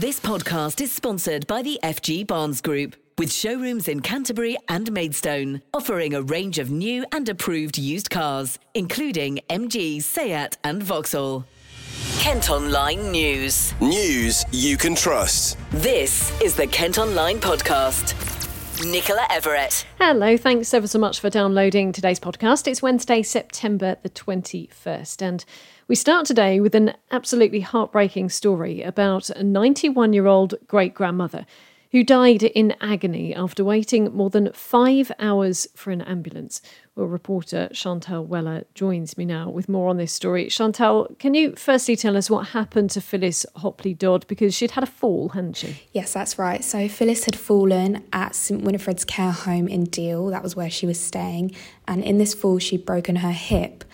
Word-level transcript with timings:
This 0.00 0.18
podcast 0.18 0.80
is 0.80 0.90
sponsored 0.90 1.46
by 1.46 1.62
the 1.62 1.78
FG 1.84 2.26
Barnes 2.26 2.60
Group, 2.60 2.96
with 3.16 3.32
showrooms 3.32 3.86
in 3.86 4.00
Canterbury 4.00 4.56
and 4.68 4.90
Maidstone, 4.90 5.62
offering 5.72 6.14
a 6.14 6.22
range 6.22 6.58
of 6.58 6.68
new 6.68 7.06
and 7.12 7.28
approved 7.28 7.78
used 7.78 8.10
cars, 8.10 8.58
including 8.74 9.38
MG, 9.48 10.02
Seat, 10.02 10.58
and 10.64 10.82
Vauxhall. 10.82 11.44
Kent 12.18 12.50
Online 12.50 13.12
News. 13.12 13.72
News 13.80 14.44
you 14.50 14.76
can 14.76 14.96
trust. 14.96 15.58
This 15.70 16.40
is 16.40 16.56
the 16.56 16.66
Kent 16.66 16.98
Online 16.98 17.38
Podcast. 17.38 18.16
Nicola 18.90 19.24
Everett. 19.30 19.86
Hello, 20.00 20.36
thanks 20.36 20.74
ever 20.74 20.88
so 20.88 20.98
much 20.98 21.20
for 21.20 21.30
downloading 21.30 21.92
today's 21.92 22.18
podcast. 22.18 22.66
It's 22.66 22.82
Wednesday, 22.82 23.22
September 23.22 23.96
the 24.02 24.10
21st, 24.10 25.22
and 25.22 25.44
we 25.86 25.94
start 25.94 26.26
today 26.26 26.60
with 26.60 26.74
an 26.74 26.94
absolutely 27.10 27.60
heartbreaking 27.60 28.30
story 28.30 28.82
about 28.82 29.28
a 29.30 29.42
91 29.44 30.12
year 30.12 30.26
old 30.26 30.54
great 30.66 30.94
grandmother 30.94 31.44
who 31.92 32.02
died 32.02 32.42
in 32.42 32.74
agony 32.80 33.32
after 33.34 33.62
waiting 33.62 34.12
more 34.12 34.30
than 34.30 34.50
five 34.52 35.12
hours 35.20 35.68
for 35.76 35.92
an 35.92 36.00
ambulance. 36.00 36.60
Well, 36.96 37.06
reporter 37.06 37.68
Chantal 37.72 38.24
Weller 38.24 38.64
joins 38.74 39.16
me 39.16 39.24
now 39.24 39.48
with 39.48 39.68
more 39.68 39.88
on 39.90 39.96
this 39.98 40.12
story. 40.12 40.48
Chantal, 40.48 41.14
can 41.20 41.34
you 41.34 41.54
firstly 41.54 41.94
tell 41.94 42.16
us 42.16 42.28
what 42.28 42.48
happened 42.48 42.90
to 42.90 43.00
Phyllis 43.00 43.46
Hopley 43.56 43.96
Dodd 43.96 44.26
because 44.26 44.54
she'd 44.54 44.72
had 44.72 44.82
a 44.82 44.88
fall, 44.88 45.28
hadn't 45.28 45.56
she? 45.56 45.82
Yes, 45.92 46.12
that's 46.12 46.36
right. 46.36 46.64
So 46.64 46.88
Phyllis 46.88 47.26
had 47.26 47.36
fallen 47.36 48.02
at 48.12 48.34
St 48.34 48.62
Winifred's 48.62 49.04
care 49.04 49.32
home 49.32 49.68
in 49.68 49.84
Deal. 49.84 50.26
That 50.28 50.42
was 50.42 50.56
where 50.56 50.70
she 50.70 50.86
was 50.86 50.98
staying. 50.98 51.54
And 51.86 52.02
in 52.02 52.18
this 52.18 52.34
fall, 52.34 52.58
she'd 52.58 52.86
broken 52.86 53.16
her 53.16 53.32
hip. 53.32 53.84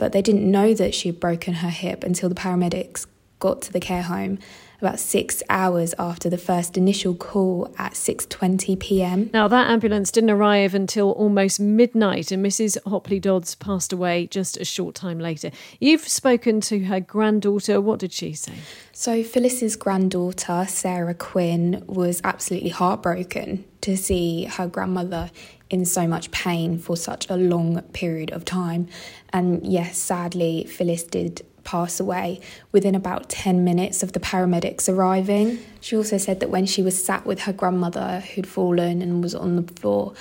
But 0.00 0.12
they 0.12 0.22
didn't 0.22 0.50
know 0.50 0.72
that 0.72 0.94
she'd 0.94 1.20
broken 1.20 1.52
her 1.52 1.68
hip 1.68 2.04
until 2.04 2.30
the 2.30 2.34
paramedics 2.34 3.04
got 3.38 3.60
to 3.60 3.72
the 3.72 3.80
care 3.80 4.00
home 4.00 4.38
about 4.80 4.98
six 4.98 5.42
hours 5.48 5.94
after 5.98 6.30
the 6.30 6.38
first 6.38 6.76
initial 6.76 7.14
call 7.14 7.72
at 7.78 7.92
6:20 7.92 8.78
p.m. 8.78 9.30
Now 9.32 9.48
that 9.48 9.70
ambulance 9.70 10.10
didn't 10.10 10.30
arrive 10.30 10.74
until 10.74 11.12
almost 11.12 11.60
midnight, 11.60 12.32
and 12.32 12.44
Mrs. 12.44 12.78
Hopley 12.86 13.20
Dodds 13.20 13.54
passed 13.54 13.92
away 13.92 14.26
just 14.26 14.56
a 14.56 14.64
short 14.64 14.94
time 14.94 15.18
later. 15.18 15.50
You've 15.78 16.08
spoken 16.08 16.60
to 16.62 16.84
her 16.84 17.00
granddaughter. 17.00 17.80
What 17.80 17.98
did 18.00 18.12
she 18.12 18.32
say? 18.32 18.54
So 18.92 19.22
Phyllis's 19.22 19.76
granddaughter, 19.76 20.66
Sarah 20.68 21.14
Quinn, 21.14 21.84
was 21.86 22.20
absolutely 22.24 22.70
heartbroken 22.70 23.64
to 23.82 23.96
see 23.96 24.44
her 24.44 24.66
grandmother 24.66 25.30
in 25.70 25.84
so 25.84 26.06
much 26.06 26.30
pain 26.32 26.78
for 26.78 26.96
such 26.96 27.30
a 27.30 27.36
long 27.36 27.80
period 27.92 28.30
of 28.32 28.44
time. 28.44 28.88
And 29.32 29.64
yes, 29.64 29.96
sadly, 29.96 30.64
Phyllis 30.64 31.04
did 31.04 31.46
pass 31.70 32.00
away 32.00 32.40
within 32.72 32.94
about 32.94 33.28
10 33.28 33.62
minutes 33.62 34.02
of 34.02 34.12
the 34.12 34.20
paramedics 34.20 34.88
arriving. 34.88 35.58
She 35.80 35.96
also 35.96 36.18
said 36.18 36.40
that 36.40 36.50
when 36.50 36.66
she 36.66 36.82
was 36.82 37.02
sat 37.02 37.24
with 37.24 37.42
her 37.42 37.52
grandmother 37.52 38.20
who'd 38.20 38.46
fallen 38.46 39.00
and 39.02 39.22
was 39.22 39.34
on 39.34 39.56
the 39.56 39.62
floor, 39.74 40.14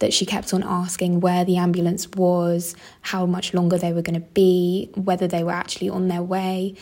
that 0.00 0.12
she 0.12 0.26
kept 0.26 0.52
on 0.52 0.62
asking 0.62 1.20
where 1.20 1.44
the 1.44 1.56
ambulance 1.56 2.08
was, 2.16 2.74
how 3.00 3.24
much 3.24 3.54
longer 3.54 3.78
they 3.78 3.92
were 3.92 4.02
going 4.02 4.20
to 4.20 4.28
be, 4.34 4.90
whether 4.94 5.26
they 5.26 5.42
were 5.42 5.52
actually 5.52 5.88
on 5.88 6.08
their 6.08 6.22
way 6.22 6.74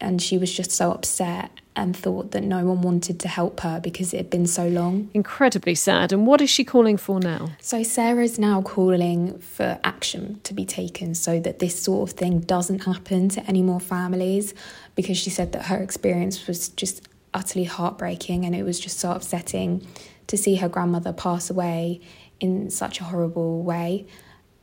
and 0.00 0.22
she 0.22 0.38
was 0.38 0.52
just 0.52 0.70
so 0.70 0.92
upset 0.92 1.50
and 1.76 1.96
thought 1.96 2.32
that 2.32 2.42
no 2.42 2.64
one 2.64 2.82
wanted 2.82 3.20
to 3.20 3.28
help 3.28 3.60
her 3.60 3.80
because 3.80 4.12
it 4.12 4.16
had 4.16 4.30
been 4.30 4.46
so 4.46 4.66
long. 4.66 5.08
Incredibly 5.14 5.74
sad. 5.74 6.12
And 6.12 6.26
what 6.26 6.40
is 6.40 6.50
she 6.50 6.64
calling 6.64 6.96
for 6.96 7.20
now? 7.20 7.50
So, 7.60 7.82
Sarah's 7.82 8.38
now 8.38 8.60
calling 8.62 9.38
for 9.38 9.78
action 9.84 10.40
to 10.44 10.52
be 10.52 10.64
taken 10.64 11.14
so 11.14 11.38
that 11.40 11.60
this 11.60 11.80
sort 11.80 12.10
of 12.10 12.16
thing 12.16 12.40
doesn't 12.40 12.84
happen 12.84 13.28
to 13.30 13.40
any 13.46 13.62
more 13.62 13.80
families 13.80 14.52
because 14.96 15.16
she 15.16 15.30
said 15.30 15.52
that 15.52 15.66
her 15.66 15.78
experience 15.78 16.46
was 16.46 16.68
just 16.70 17.08
utterly 17.32 17.64
heartbreaking 17.64 18.44
and 18.44 18.56
it 18.56 18.64
was 18.64 18.80
just 18.80 18.98
so 18.98 19.12
upsetting 19.12 19.86
to 20.26 20.36
see 20.36 20.56
her 20.56 20.68
grandmother 20.68 21.12
pass 21.12 21.50
away 21.50 22.00
in 22.40 22.70
such 22.70 23.00
a 23.00 23.04
horrible 23.04 23.62
way. 23.62 24.06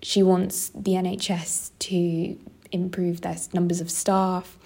She 0.02 0.22
wants 0.22 0.70
the 0.70 0.92
NHS 0.92 1.72
to 1.80 2.38
improve 2.72 3.22
their 3.22 3.38
numbers 3.54 3.80
of 3.80 3.90
staff 3.90 4.58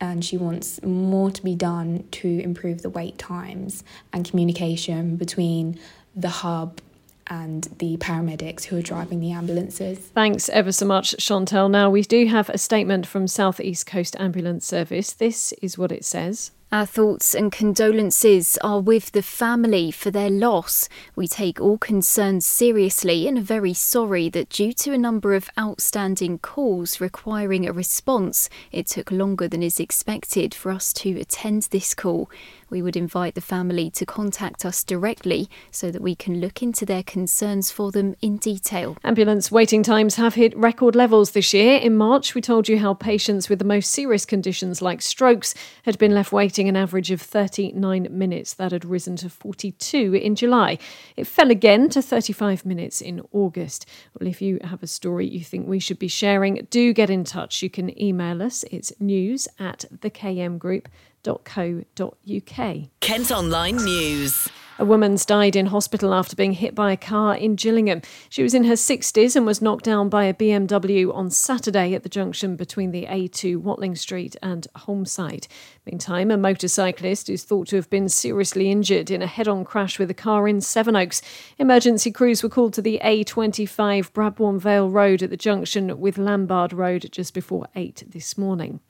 and 0.00 0.24
she 0.24 0.36
wants 0.36 0.82
more 0.82 1.30
to 1.30 1.42
be 1.42 1.54
done 1.54 2.04
to 2.12 2.40
improve 2.40 2.82
the 2.82 2.90
wait 2.90 3.18
times 3.18 3.84
and 4.12 4.28
communication 4.28 5.16
between 5.16 5.78
the 6.16 6.28
hub 6.28 6.80
and 7.26 7.68
the 7.78 7.96
paramedics 7.98 8.64
who 8.64 8.76
are 8.76 8.82
driving 8.82 9.20
the 9.20 9.30
ambulances. 9.30 9.98
Thanks 9.98 10.48
ever 10.48 10.72
so 10.72 10.84
much, 10.84 11.14
Chantal. 11.18 11.68
Now, 11.68 11.88
we 11.88 12.02
do 12.02 12.26
have 12.26 12.48
a 12.48 12.58
statement 12.58 13.06
from 13.06 13.28
South 13.28 13.60
East 13.60 13.86
Coast 13.86 14.16
Ambulance 14.18 14.66
Service. 14.66 15.12
This 15.12 15.52
is 15.62 15.78
what 15.78 15.92
it 15.92 16.04
says. 16.04 16.50
Our 16.72 16.86
thoughts 16.86 17.34
and 17.34 17.50
condolences 17.50 18.56
are 18.58 18.78
with 18.78 19.10
the 19.10 19.22
family 19.22 19.90
for 19.90 20.12
their 20.12 20.30
loss. 20.30 20.88
We 21.16 21.26
take 21.26 21.60
all 21.60 21.78
concerns 21.78 22.46
seriously 22.46 23.26
and 23.26 23.38
are 23.38 23.42
very 23.42 23.74
sorry 23.74 24.28
that 24.28 24.50
due 24.50 24.72
to 24.74 24.92
a 24.92 24.98
number 24.98 25.34
of 25.34 25.50
outstanding 25.58 26.38
calls 26.38 27.00
requiring 27.00 27.66
a 27.66 27.72
response, 27.72 28.48
it 28.70 28.86
took 28.86 29.10
longer 29.10 29.48
than 29.48 29.64
is 29.64 29.80
expected 29.80 30.54
for 30.54 30.70
us 30.70 30.92
to 30.92 31.18
attend 31.18 31.64
this 31.72 31.92
call 31.92 32.30
we 32.70 32.80
would 32.80 32.96
invite 32.96 33.34
the 33.34 33.40
family 33.40 33.90
to 33.90 34.06
contact 34.06 34.64
us 34.64 34.84
directly 34.84 35.50
so 35.70 35.90
that 35.90 36.00
we 36.00 36.14
can 36.14 36.40
look 36.40 36.62
into 36.62 36.86
their 36.86 37.02
concerns 37.02 37.70
for 37.70 37.90
them 37.90 38.14
in 38.22 38.36
detail. 38.36 38.96
Ambulance 39.04 39.50
waiting 39.50 39.82
times 39.82 40.14
have 40.14 40.34
hit 40.34 40.56
record 40.56 40.94
levels 40.94 41.32
this 41.32 41.52
year. 41.52 41.78
In 41.78 41.96
March, 41.96 42.34
we 42.34 42.40
told 42.40 42.68
you 42.68 42.78
how 42.78 42.94
patients 42.94 43.48
with 43.48 43.58
the 43.58 43.64
most 43.64 43.90
serious 43.90 44.24
conditions 44.24 44.80
like 44.80 45.02
strokes 45.02 45.54
had 45.82 45.98
been 45.98 46.14
left 46.14 46.32
waiting 46.32 46.59
an 46.68 46.76
average 46.76 47.10
of 47.10 47.20
39 47.20 48.08
minutes. 48.10 48.54
That 48.54 48.72
had 48.72 48.84
risen 48.84 49.16
to 49.16 49.30
42 49.30 50.14
in 50.14 50.34
July. 50.34 50.78
It 51.16 51.26
fell 51.26 51.50
again 51.50 51.88
to 51.90 52.02
35 52.02 52.66
minutes 52.66 53.00
in 53.00 53.22
August. 53.32 53.86
Well, 54.18 54.28
if 54.28 54.42
you 54.42 54.58
have 54.62 54.82
a 54.82 54.86
story 54.86 55.26
you 55.26 55.40
think 55.40 55.66
we 55.66 55.78
should 55.78 55.98
be 55.98 56.08
sharing, 56.08 56.66
do 56.70 56.92
get 56.92 57.10
in 57.10 57.24
touch. 57.24 57.62
You 57.62 57.70
can 57.70 57.98
email 58.00 58.42
us. 58.42 58.64
It's 58.70 58.92
news 59.00 59.48
at 59.58 59.86
thekmgroup.co.uk. 59.94 62.90
Kent 63.00 63.30
Online 63.30 63.76
News. 63.76 64.49
A 64.80 64.84
woman's 64.86 65.26
died 65.26 65.56
in 65.56 65.66
hospital 65.66 66.14
after 66.14 66.34
being 66.34 66.54
hit 66.54 66.74
by 66.74 66.90
a 66.90 66.96
car 66.96 67.36
in 67.36 67.54
Gillingham. 67.54 68.00
She 68.30 68.42
was 68.42 68.54
in 68.54 68.64
her 68.64 68.72
60s 68.72 69.36
and 69.36 69.44
was 69.44 69.60
knocked 69.60 69.84
down 69.84 70.08
by 70.08 70.24
a 70.24 70.32
BMW 70.32 71.14
on 71.14 71.28
Saturday 71.28 71.92
at 71.92 72.02
the 72.02 72.08
junction 72.08 72.56
between 72.56 72.90
the 72.90 73.04
A2 73.04 73.58
Watling 73.58 73.94
Street 73.94 74.36
and 74.42 74.66
Holmeside. 74.74 75.46
Meantime, 75.84 76.30
a 76.30 76.38
motorcyclist 76.38 77.28
is 77.28 77.44
thought 77.44 77.68
to 77.68 77.76
have 77.76 77.90
been 77.90 78.08
seriously 78.08 78.70
injured 78.70 79.10
in 79.10 79.20
a 79.20 79.26
head 79.26 79.48
on 79.48 79.66
crash 79.66 79.98
with 79.98 80.10
a 80.10 80.14
car 80.14 80.48
in 80.48 80.62
Sevenoaks. 80.62 81.20
Emergency 81.58 82.10
crews 82.10 82.42
were 82.42 82.48
called 82.48 82.72
to 82.72 82.80
the 82.80 83.02
A25 83.04 84.12
Bradbourne 84.12 84.58
Vale 84.58 84.88
Road 84.88 85.22
at 85.22 85.28
the 85.28 85.36
junction 85.36 86.00
with 86.00 86.16
Lambarde 86.16 86.72
Road 86.72 87.06
just 87.12 87.34
before 87.34 87.68
8 87.76 88.04
this 88.08 88.38
morning. 88.38 88.80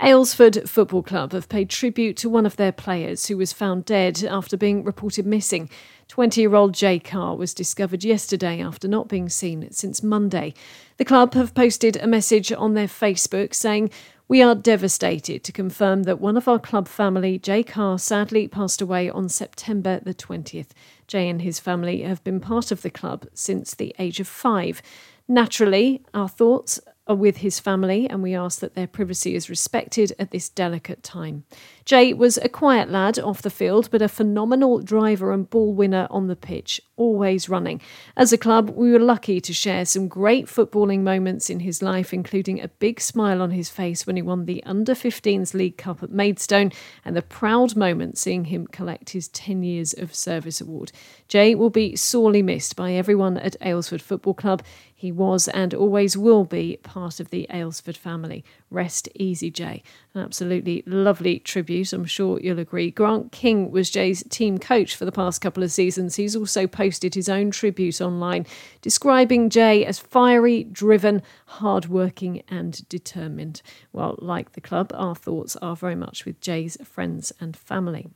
Aylesford 0.00 0.68
Football 0.68 1.02
Club 1.02 1.32
have 1.32 1.48
paid 1.48 1.70
tribute 1.70 2.18
to 2.18 2.28
one 2.28 2.44
of 2.44 2.56
their 2.56 2.70
players 2.70 3.26
who 3.26 3.38
was 3.38 3.54
found 3.54 3.86
dead 3.86 4.22
after 4.24 4.54
being 4.54 4.84
reported 4.84 5.24
missing. 5.24 5.70
20 6.08 6.42
year 6.42 6.54
old 6.54 6.74
Jay 6.74 6.98
Carr 6.98 7.34
was 7.34 7.54
discovered 7.54 8.04
yesterday 8.04 8.60
after 8.60 8.86
not 8.86 9.08
being 9.08 9.30
seen 9.30 9.70
since 9.72 10.02
Monday. 10.02 10.52
The 10.98 11.06
club 11.06 11.32
have 11.32 11.54
posted 11.54 11.96
a 11.96 12.06
message 12.06 12.52
on 12.52 12.74
their 12.74 12.88
Facebook 12.88 13.54
saying, 13.54 13.90
we 14.28 14.42
are 14.42 14.54
devastated 14.54 15.42
to 15.44 15.52
confirm 15.52 16.02
that 16.02 16.20
one 16.20 16.36
of 16.36 16.46
our 16.46 16.58
club 16.58 16.88
family, 16.88 17.38
Jay 17.38 17.62
Carr, 17.62 17.98
sadly 17.98 18.48
passed 18.48 18.82
away 18.82 19.08
on 19.08 19.28
September 19.30 20.00
the 20.00 20.14
20th. 20.14 20.70
Jay 21.06 21.28
and 21.28 21.40
his 21.40 21.58
family 21.58 22.02
have 22.02 22.22
been 22.22 22.40
part 22.40 22.70
of 22.70 22.82
the 22.82 22.90
club 22.90 23.26
since 23.32 23.72
the 23.72 23.94
age 23.98 24.20
of 24.20 24.28
five. 24.28 24.82
Naturally, 25.28 26.02
our 26.12 26.28
thoughts 26.28 26.80
with 27.14 27.38
his 27.38 27.60
family, 27.60 28.08
and 28.08 28.22
we 28.22 28.34
ask 28.34 28.60
that 28.60 28.74
their 28.74 28.86
privacy 28.86 29.34
is 29.34 29.48
respected 29.48 30.12
at 30.18 30.30
this 30.30 30.48
delicate 30.48 31.02
time. 31.02 31.44
Jay 31.86 32.12
was 32.12 32.36
a 32.38 32.48
quiet 32.48 32.90
lad 32.90 33.16
off 33.16 33.42
the 33.42 33.48
field, 33.48 33.88
but 33.92 34.02
a 34.02 34.08
phenomenal 34.08 34.80
driver 34.80 35.30
and 35.30 35.48
ball 35.48 35.72
winner 35.72 36.08
on 36.10 36.26
the 36.26 36.34
pitch, 36.34 36.80
always 36.96 37.48
running. 37.48 37.80
As 38.16 38.32
a 38.32 38.38
club, 38.38 38.70
we 38.70 38.90
were 38.90 38.98
lucky 38.98 39.40
to 39.40 39.54
share 39.54 39.84
some 39.84 40.08
great 40.08 40.46
footballing 40.46 41.02
moments 41.02 41.48
in 41.48 41.60
his 41.60 41.82
life, 41.82 42.12
including 42.12 42.60
a 42.60 42.66
big 42.66 43.00
smile 43.00 43.40
on 43.40 43.52
his 43.52 43.70
face 43.70 44.04
when 44.04 44.16
he 44.16 44.22
won 44.22 44.46
the 44.46 44.64
Under 44.64 44.96
15s 44.96 45.54
League 45.54 45.76
Cup 45.76 46.02
at 46.02 46.10
Maidstone 46.10 46.72
and 47.04 47.14
the 47.14 47.22
proud 47.22 47.76
moment 47.76 48.18
seeing 48.18 48.46
him 48.46 48.66
collect 48.66 49.10
his 49.10 49.28
10 49.28 49.62
Years 49.62 49.92
of 49.92 50.12
Service 50.12 50.60
Award. 50.60 50.90
Jay 51.28 51.54
will 51.54 51.70
be 51.70 51.94
sorely 51.94 52.42
missed 52.42 52.74
by 52.74 52.94
everyone 52.94 53.36
at 53.38 53.54
Aylesford 53.60 54.00
Football 54.00 54.34
Club. 54.34 54.60
He 54.92 55.12
was 55.12 55.46
and 55.48 55.72
always 55.72 56.16
will 56.16 56.44
be 56.44 56.78
part 56.82 57.20
of 57.20 57.30
the 57.30 57.46
Aylesford 57.50 57.96
family. 57.96 58.44
Rest 58.68 59.08
easy, 59.14 59.48
Jay. 59.48 59.82
An 60.12 60.22
absolutely 60.22 60.82
lovely 60.86 61.38
tribute, 61.38 61.92
I'm 61.92 62.04
sure 62.04 62.40
you'll 62.40 62.58
agree. 62.58 62.90
Grant 62.90 63.30
King 63.30 63.70
was 63.70 63.90
Jay's 63.90 64.24
team 64.28 64.58
coach 64.58 64.96
for 64.96 65.04
the 65.04 65.12
past 65.12 65.40
couple 65.40 65.62
of 65.62 65.70
seasons. 65.70 66.16
He's 66.16 66.34
also 66.34 66.66
posted 66.66 67.14
his 67.14 67.28
own 67.28 67.52
tribute 67.52 68.00
online, 68.00 68.44
describing 68.82 69.50
Jay 69.50 69.84
as 69.84 70.00
fiery, 70.00 70.64
driven, 70.64 71.22
hardworking, 71.46 72.42
and 72.48 72.86
determined. 72.88 73.62
Well, 73.92 74.16
like 74.18 74.52
the 74.52 74.60
club, 74.60 74.90
our 74.94 75.14
thoughts 75.14 75.54
are 75.56 75.76
very 75.76 75.96
much 75.96 76.24
with 76.24 76.40
Jay's 76.40 76.76
friends 76.84 77.32
and 77.40 77.56
family. 77.56 78.08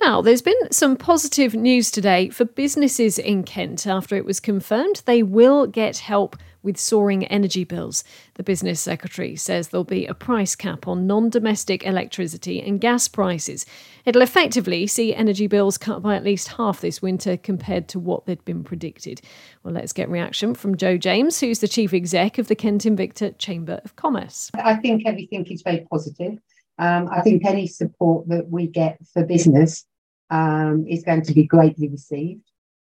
Now, 0.00 0.20
there's 0.20 0.42
been 0.42 0.72
some 0.72 0.96
positive 0.96 1.54
news 1.54 1.90
today 1.90 2.28
for 2.28 2.44
businesses 2.44 3.18
in 3.18 3.44
Kent 3.44 3.86
after 3.86 4.14
it 4.14 4.26
was 4.26 4.40
confirmed 4.40 5.02
they 5.04 5.22
will 5.22 5.66
get 5.66 5.98
help 5.98 6.36
with 6.66 6.76
soaring 6.76 7.24
energy 7.28 7.64
bills. 7.64 8.04
The 8.34 8.42
business 8.42 8.80
secretary 8.80 9.36
says 9.36 9.68
there'll 9.68 9.84
be 9.84 10.04
a 10.04 10.12
price 10.12 10.54
cap 10.54 10.86
on 10.86 11.06
non 11.06 11.30
domestic 11.30 11.86
electricity 11.86 12.60
and 12.60 12.78
gas 12.78 13.08
prices. 13.08 13.64
It'll 14.04 14.20
effectively 14.20 14.86
see 14.86 15.14
energy 15.14 15.46
bills 15.46 15.78
cut 15.78 16.02
by 16.02 16.16
at 16.16 16.24
least 16.24 16.48
half 16.48 16.82
this 16.82 17.00
winter 17.00 17.38
compared 17.38 17.88
to 17.88 17.98
what 17.98 18.26
they'd 18.26 18.44
been 18.44 18.64
predicted. 18.64 19.22
Well, 19.62 19.72
let's 19.72 19.94
get 19.94 20.10
reaction 20.10 20.54
from 20.54 20.76
Jo 20.76 20.98
James, 20.98 21.40
who's 21.40 21.60
the 21.60 21.68
chief 21.68 21.94
exec 21.94 22.36
of 22.36 22.48
the 22.48 22.56
Kent 22.56 22.82
Invicta 22.82 23.38
Chamber 23.38 23.80
of 23.84 23.96
Commerce. 23.96 24.50
I 24.54 24.74
think 24.74 25.06
everything 25.06 25.46
is 25.46 25.62
very 25.62 25.86
positive. 25.90 26.38
Um, 26.78 27.08
I 27.10 27.22
think 27.22 27.46
any 27.46 27.66
support 27.66 28.28
that 28.28 28.50
we 28.50 28.66
get 28.66 28.98
for 29.14 29.24
business 29.24 29.86
um, 30.30 30.84
is 30.86 31.04
going 31.04 31.22
to 31.22 31.32
be 31.32 31.44
greatly 31.44 31.88
received. 31.88 32.42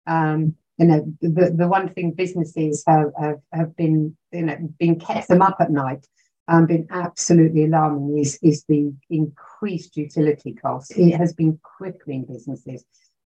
Um, 0.06 0.56
you 0.78 0.86
know, 0.86 1.12
the, 1.20 1.54
the 1.56 1.68
one 1.68 1.92
thing 1.92 2.12
businesses 2.12 2.84
have, 2.86 3.12
have, 3.18 3.40
have 3.52 3.76
been, 3.76 4.16
you 4.32 4.42
know, 4.42 4.56
been 4.78 4.98
kept 4.98 5.28
them 5.28 5.42
up 5.42 5.56
at 5.60 5.70
night 5.70 6.06
and 6.48 6.60
um, 6.60 6.66
been 6.66 6.86
absolutely 6.90 7.64
alarming 7.64 8.18
is, 8.18 8.38
is 8.42 8.64
the 8.68 8.92
increased 9.10 9.96
utility 9.96 10.52
costs. 10.52 10.92
It 10.92 11.16
has 11.16 11.32
been 11.32 11.58
crippling 11.62 12.24
businesses. 12.24 12.84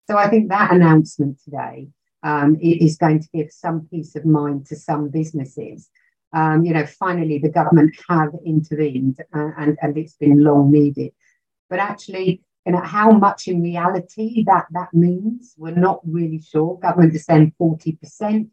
So 0.09 0.17
I 0.17 0.27
think 0.27 0.49
that 0.49 0.71
announcement 0.71 1.39
today 1.43 1.87
um, 2.23 2.57
is 2.61 2.97
going 2.97 3.21
to 3.21 3.29
give 3.33 3.51
some 3.51 3.87
peace 3.89 4.15
of 4.15 4.25
mind 4.25 4.65
to 4.67 4.75
some 4.75 5.09
businesses 5.09 5.89
um, 6.35 6.65
you 6.65 6.73
know, 6.73 6.85
finally 6.85 7.37
the 7.37 7.49
government 7.49 7.95
have 8.09 8.29
intervened 8.45 9.21
uh, 9.33 9.51
and, 9.57 9.77
and 9.81 9.97
it's 9.97 10.15
been 10.15 10.43
long 10.43 10.69
needed. 10.71 11.13
But 11.69 11.79
actually, 11.79 12.41
know, 12.73 12.81
how 12.81 13.11
much 13.11 13.47
in 13.47 13.61
reality 13.61 14.43
that, 14.45 14.65
that 14.71 14.93
means, 14.93 15.53
we're 15.57 15.71
not 15.71 16.01
really 16.03 16.41
sure. 16.41 16.79
Government 16.79 17.13
is 17.13 17.25
saying 17.25 17.53
40%. 17.59 18.49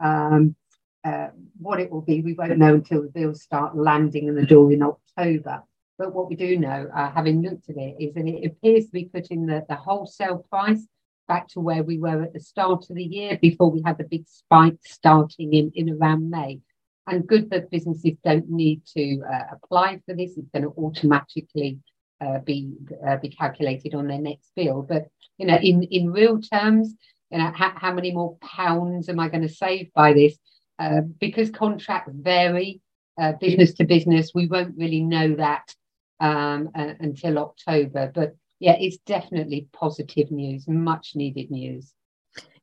Um, 0.00 0.56
uh, 1.04 1.28
what 1.58 1.80
it 1.80 1.90
will 1.90 2.02
be, 2.02 2.20
we 2.20 2.34
won't 2.34 2.58
know 2.58 2.74
until 2.74 3.02
the 3.02 3.08
bills 3.08 3.42
start 3.42 3.76
landing 3.76 4.28
in 4.28 4.34
the 4.34 4.46
door 4.46 4.72
in 4.72 4.82
October. 4.82 5.62
But 5.98 6.14
what 6.14 6.28
we 6.28 6.36
do 6.36 6.58
know, 6.58 6.88
uh, 6.94 7.10
having 7.10 7.42
looked 7.42 7.68
at 7.68 7.76
it, 7.76 7.96
is 7.98 8.14
that 8.14 8.26
it 8.26 8.46
appears 8.46 8.86
to 8.86 8.92
be 8.92 9.10
putting 9.12 9.46
the, 9.46 9.64
the 9.68 9.76
wholesale 9.76 10.44
price 10.50 10.86
back 11.28 11.48
to 11.48 11.60
where 11.60 11.82
we 11.82 11.98
were 11.98 12.22
at 12.22 12.32
the 12.32 12.40
start 12.40 12.88
of 12.88 12.96
the 12.96 13.04
year 13.04 13.38
before 13.40 13.70
we 13.70 13.82
had 13.84 13.98
the 13.98 14.04
big 14.04 14.26
spike 14.26 14.78
starting 14.84 15.52
in, 15.52 15.70
in 15.74 15.90
around 15.90 16.30
May 16.30 16.60
and 17.06 17.26
good 17.26 17.50
that 17.50 17.70
businesses 17.70 18.16
don't 18.24 18.48
need 18.48 18.82
to 18.96 19.22
uh, 19.30 19.42
apply 19.52 20.00
for 20.06 20.14
this. 20.14 20.36
It's 20.36 20.50
going 20.50 20.62
to 20.62 20.74
automatically 20.76 21.78
uh, 22.20 22.38
be 22.38 22.72
uh, 23.06 23.16
be 23.16 23.30
calculated 23.30 23.94
on 23.94 24.06
their 24.06 24.20
next 24.20 24.50
bill. 24.54 24.82
But 24.82 25.08
you 25.38 25.46
know, 25.46 25.56
in 25.56 25.82
in 25.84 26.12
real 26.12 26.40
terms, 26.40 26.94
you 27.30 27.38
know, 27.38 27.52
how, 27.54 27.72
how 27.76 27.92
many 27.92 28.12
more 28.12 28.36
pounds 28.38 29.08
am 29.08 29.20
I 29.20 29.28
going 29.28 29.42
to 29.42 29.48
save 29.48 29.92
by 29.94 30.12
this? 30.12 30.36
Uh, 30.78 31.02
because 31.20 31.50
contracts 31.50 32.12
vary, 32.14 32.80
uh, 33.20 33.32
business 33.40 33.74
to 33.74 33.84
business, 33.84 34.32
we 34.34 34.46
won't 34.46 34.76
really 34.78 35.00
know 35.00 35.34
that 35.36 35.74
um, 36.20 36.70
uh, 36.74 36.94
until 37.00 37.38
October. 37.38 38.10
But 38.14 38.36
yeah, 38.58 38.76
it's 38.78 38.98
definitely 38.98 39.68
positive 39.72 40.30
news, 40.30 40.66
much 40.68 41.12
needed 41.14 41.50
news. 41.50 41.92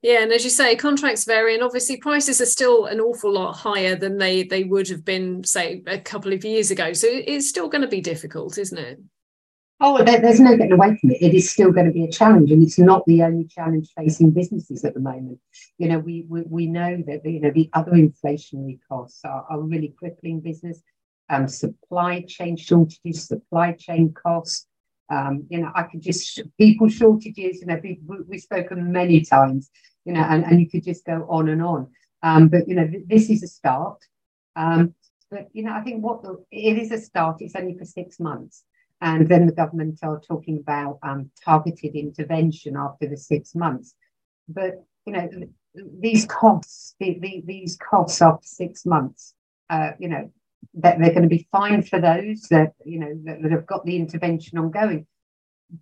Yeah, 0.02 0.22
and 0.22 0.32
as 0.32 0.44
you 0.44 0.52
say, 0.52 0.76
contracts 0.76 1.26
vary, 1.26 1.56
and 1.56 1.64
obviously 1.64 1.98
prices 1.98 2.40
are 2.40 2.46
still 2.46 2.86
an 2.86 3.00
awful 3.00 3.34
lot 3.34 3.54
higher 3.54 3.96
than 3.96 4.18
they 4.18 4.44
they 4.44 4.64
would 4.64 4.88
have 4.90 5.04
been, 5.04 5.44
say, 5.44 5.82
a 5.88 6.00
couple 6.00 6.34
of 6.34 6.46
years 6.46 6.70
ago. 6.70 6.94
So 6.94 7.08
it's 7.10 7.50
still 7.50 7.68
going 7.68 7.82
to 7.82 7.88
be 7.88 8.02
difficult, 8.02 8.58
isn't 8.58 8.78
it? 8.78 9.00
Oh, 9.80 10.04
there's 10.04 10.40
no 10.40 10.58
getting 10.58 10.72
away 10.72 10.98
from 10.98 11.12
it. 11.12 11.22
It 11.22 11.36
is 11.36 11.52
still 11.52 11.72
going 11.72 11.86
to 11.86 11.92
be 11.92 12.04
a 12.04 12.12
challenge, 12.12 12.52
and 12.52 12.64
it's 12.64 12.80
not 12.80 13.06
the 13.06 13.22
only 13.22 13.46
challenge 13.46 13.92
facing 13.96 14.32
businesses 14.32 14.84
at 14.84 14.96
the 14.96 15.00
moment. 15.00 15.40
You 15.78 15.90
know, 15.90 16.00
we 16.00 16.26
we, 16.28 16.42
we 16.42 16.66
know 16.66 17.04
that 17.06 17.24
you 17.24 17.40
know 17.40 17.52
the 17.52 17.70
other 17.74 17.92
inflationary 17.92 18.80
costs 18.90 19.22
are, 19.24 19.46
are 19.50 19.62
really 19.62 19.94
crippling 19.98 20.40
business. 20.40 20.82
Um, 21.30 21.48
supply 21.48 22.22
chain 22.28 22.58
shortages, 22.58 23.28
supply 23.28 23.74
chain 23.74 24.14
costs. 24.14 24.66
Um, 25.12 25.46
you 25.50 25.60
know, 25.60 25.72
I 25.76 25.84
could 25.84 26.02
just 26.02 26.42
people 26.58 26.90
shortages. 26.90 27.62
You 27.62 27.68
know, 27.68 27.80
we, 27.84 28.00
we've 28.28 28.42
spoken 28.42 28.92
many 28.92 29.22
times. 29.22 29.70
You 30.06 30.14
know, 30.14 30.22
and, 30.22 30.44
and 30.46 30.60
you 30.60 30.70
could 30.70 30.86
just 30.86 31.06
go 31.06 31.28
on 31.30 31.50
and 31.50 31.62
on. 31.62 31.92
Um, 32.24 32.48
but 32.48 32.68
you 32.68 32.76
know, 32.76 32.90
this 33.06 33.30
is 33.30 33.44
a 33.44 33.48
start. 33.48 34.00
Um, 34.56 34.96
but 35.30 35.50
you 35.54 35.64
know, 35.64 35.74
I 35.74 35.82
think 35.82 36.04
what 36.04 36.24
the, 36.24 36.44
it 36.52 36.78
is 36.80 36.92
a 36.92 36.98
start. 36.98 37.42
It's 37.42 37.56
only 37.56 37.78
for 37.78 37.86
six 37.86 38.20
months, 38.20 38.64
and 39.02 39.28
then 39.30 39.46
the 39.46 39.52
government 39.52 40.00
are 40.04 40.20
talking 40.20 40.58
about 40.58 41.00
um, 41.04 41.30
targeted 41.44 41.96
intervention 41.96 42.76
after 42.76 43.08
the 43.08 43.18
six 43.18 43.54
months. 43.56 43.94
But 44.48 44.84
you 45.06 45.14
know, 45.14 45.30
these 46.00 46.26
costs, 46.26 46.96
the, 47.00 47.18
the, 47.20 47.44
these 47.46 47.78
costs 47.78 48.22
after 48.22 48.48
six 48.48 48.86
months, 48.86 49.36
uh, 49.70 49.92
you 50.00 50.10
know, 50.10 50.32
that 50.74 51.00
they're 51.00 51.12
going 51.12 51.24
to 51.24 51.28
be 51.28 51.48
fine 51.52 51.84
for 51.84 52.00
those 52.00 52.42
that 52.50 52.74
you 52.86 53.00
know 53.00 53.14
that, 53.26 53.42
that 53.42 53.52
have 53.52 53.68
got 53.68 53.86
the 53.86 53.96
intervention 53.96 54.58
ongoing. 54.58 55.06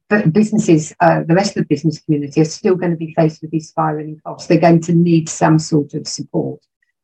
But 0.09 0.33
businesses, 0.33 0.93
uh, 0.99 1.21
the 1.27 1.35
rest 1.35 1.55
of 1.55 1.63
the 1.63 1.67
business 1.67 2.01
community, 2.01 2.41
are 2.41 2.45
still 2.45 2.75
going 2.75 2.91
to 2.91 2.97
be 2.97 3.13
faced 3.13 3.41
with 3.41 3.51
these 3.51 3.69
spiraling 3.69 4.19
costs. 4.25 4.47
They're 4.47 4.57
going 4.59 4.81
to 4.81 4.93
need 4.93 5.29
some 5.29 5.59
sort 5.59 5.93
of 5.93 6.07
support 6.07 6.59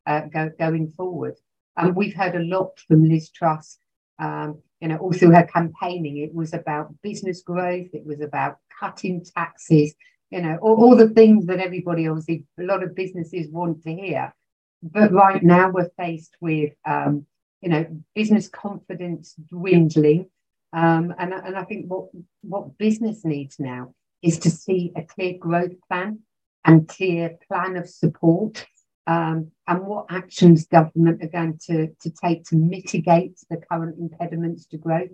uh, 0.08 0.22
go, 0.22 0.50
going 0.58 0.90
forward. 0.90 1.36
And 1.78 1.96
we've 1.96 2.16
heard 2.16 2.36
a 2.36 2.44
lot 2.44 2.80
from 2.88 3.08
Liz 3.08 3.30
Truss. 3.30 3.78
Um, 4.20 4.62
you 4.82 4.88
know, 4.88 4.98
all 4.98 5.14
through 5.14 5.32
her 5.32 5.44
campaigning, 5.44 6.18
it 6.18 6.34
was 6.34 6.54
about 6.54 6.94
business 7.02 7.42
growth. 7.42 7.88
It 7.94 8.06
was 8.06 8.22
about 8.22 8.58
cutting 8.80 9.24
taxes. 9.24 9.94
You 10.32 10.42
know, 10.42 10.58
all, 10.62 10.84
all 10.84 10.96
the 10.96 11.10
things 11.10 11.46
that 11.46 11.60
everybody, 11.60 12.08
obviously, 12.08 12.46
a 12.60 12.64
lot 12.64 12.84
of 12.84 12.96
businesses 12.96 13.48
want 13.50 13.84
to 13.84 13.94
hear. 13.94 14.34
But 14.82 15.12
right 15.12 15.44
now, 15.44 15.70
we're 15.70 15.92
faced 15.98 16.36
with 16.42 16.74
um, 16.86 17.26
you 17.62 17.70
know, 17.70 17.86
business 18.16 18.50
confidence 18.50 19.36
dwindling. 19.50 20.30
Um, 20.74 21.14
and, 21.18 21.34
and 21.34 21.56
I 21.56 21.64
think 21.64 21.86
what, 21.88 22.08
what 22.42 22.78
business 22.78 23.24
needs 23.24 23.60
now 23.60 23.94
is 24.22 24.40
to 24.40 24.50
see 24.50 24.92
a 24.96 25.04
clear 25.04 25.38
growth 25.38 25.74
plan 25.88 26.20
and 26.66 26.88
clear 26.88 27.38
plan 27.48 27.76
of 27.78 27.90
support 27.90 28.66
um, 29.08 29.52
and 29.68 29.86
what 29.86 30.06
actions 30.10 30.68
government 30.68 31.24
are 31.24 31.28
going 31.28 31.60
to, 31.68 31.88
to 32.02 32.10
take 32.10 32.44
to 32.46 32.56
mitigate 32.56 33.40
the 33.50 33.58
current 33.58 33.98
impediments 34.00 34.66
to 34.68 34.78
growth. 34.78 35.10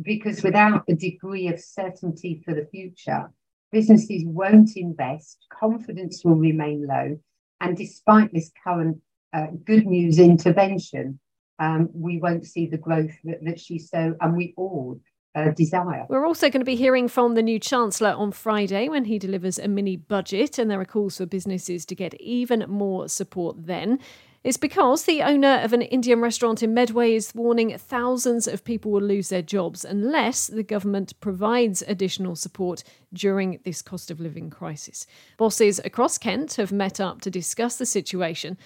Because 0.00 0.42
without 0.42 0.84
a 0.88 0.94
degree 0.94 1.48
of 1.48 1.60
certainty 1.60 2.42
for 2.44 2.54
the 2.54 2.66
future, 2.66 3.32
businesses 3.72 4.22
won't 4.24 4.76
invest, 4.76 5.46
confidence 5.50 6.24
will 6.24 6.36
remain 6.36 6.86
low, 6.86 7.18
and 7.60 7.76
despite 7.76 8.32
this 8.32 8.50
current 8.62 8.98
uh, 9.32 9.48
good 9.64 9.86
news 9.86 10.18
intervention, 10.18 11.18
um, 11.58 11.88
we 11.92 12.18
won't 12.18 12.46
see 12.46 12.66
the 12.66 12.78
growth 12.78 13.16
that, 13.24 13.44
that 13.44 13.60
she 13.60 13.78
so, 13.78 14.14
and 14.20 14.36
we 14.36 14.54
all 14.56 15.00
uh, 15.46 15.50
desire. 15.50 16.06
We're 16.08 16.26
also 16.26 16.48
going 16.50 16.60
to 16.60 16.64
be 16.64 16.76
hearing 16.76 17.08
from 17.08 17.34
the 17.34 17.42
new 17.42 17.58
Chancellor 17.58 18.10
on 18.10 18.32
Friday 18.32 18.88
when 18.88 19.04
he 19.04 19.18
delivers 19.18 19.58
a 19.58 19.68
mini 19.68 19.96
budget, 19.96 20.58
and 20.58 20.70
there 20.70 20.80
are 20.80 20.84
calls 20.84 21.18
for 21.18 21.26
businesses 21.26 21.84
to 21.86 21.94
get 21.94 22.14
even 22.20 22.64
more 22.68 23.08
support 23.08 23.66
then. 23.66 23.98
It's 24.44 24.56
because 24.56 25.04
the 25.04 25.22
owner 25.22 25.60
of 25.62 25.72
an 25.72 25.82
Indian 25.82 26.20
restaurant 26.20 26.62
in 26.62 26.72
Medway 26.72 27.14
is 27.14 27.34
warning 27.34 27.76
thousands 27.76 28.46
of 28.46 28.64
people 28.64 28.92
will 28.92 29.02
lose 29.02 29.30
their 29.30 29.42
jobs 29.42 29.84
unless 29.84 30.46
the 30.46 30.62
government 30.62 31.18
provides 31.20 31.82
additional 31.88 32.36
support 32.36 32.84
during 33.12 33.58
this 33.64 33.82
cost 33.82 34.12
of 34.12 34.20
living 34.20 34.48
crisis. 34.48 35.06
Bosses 35.36 35.80
across 35.84 36.18
Kent 36.18 36.54
have 36.54 36.70
met 36.70 37.00
up 37.00 37.20
to 37.22 37.30
discuss 37.30 37.78
the 37.78 37.86
situation. 37.86 38.56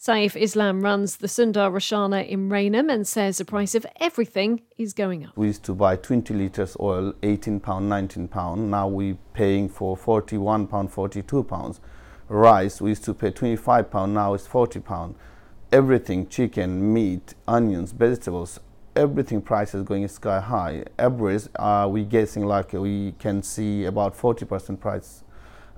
Saif 0.00 0.36
Islam 0.36 0.82
runs 0.82 1.16
the 1.16 1.28
Sundar 1.28 1.72
Roshana 1.72 2.28
in 2.28 2.50
Rainham 2.50 2.90
and 2.90 3.06
says 3.06 3.38
the 3.38 3.44
price 3.44 3.74
of 3.74 3.86
everything 4.00 4.60
is 4.76 4.92
going 4.92 5.24
up. 5.24 5.34
We 5.36 5.46
used 5.46 5.62
to 5.64 5.74
buy 5.74 5.96
20 5.96 6.34
litres 6.34 6.76
oil, 6.78 7.14
18 7.22 7.60
pound, 7.60 7.88
19 7.88 8.28
pound. 8.28 8.70
Now 8.70 8.86
we're 8.86 9.16
paying 9.32 9.68
for 9.70 9.96
41 9.96 10.66
pound, 10.66 10.92
42 10.92 11.44
pounds. 11.44 11.80
Rice, 12.28 12.82
we 12.82 12.90
used 12.90 13.04
to 13.04 13.14
pay 13.14 13.30
25 13.30 13.90
pound, 13.90 14.12
now 14.12 14.34
it's 14.34 14.46
40 14.46 14.80
pound. 14.80 15.14
Everything, 15.72 16.28
chicken, 16.28 16.92
meat, 16.92 17.34
onions, 17.48 17.92
vegetables, 17.92 18.60
everything 18.94 19.40
price 19.40 19.74
is 19.74 19.84
going 19.84 20.06
sky 20.08 20.40
high. 20.40 20.84
Average, 20.98 21.48
uh, 21.56 21.88
we 21.90 22.04
guessing 22.04 22.44
like 22.44 22.74
we 22.74 23.12
can 23.18 23.42
see 23.42 23.84
about 23.84 24.16
40% 24.16 24.78
price 24.80 25.24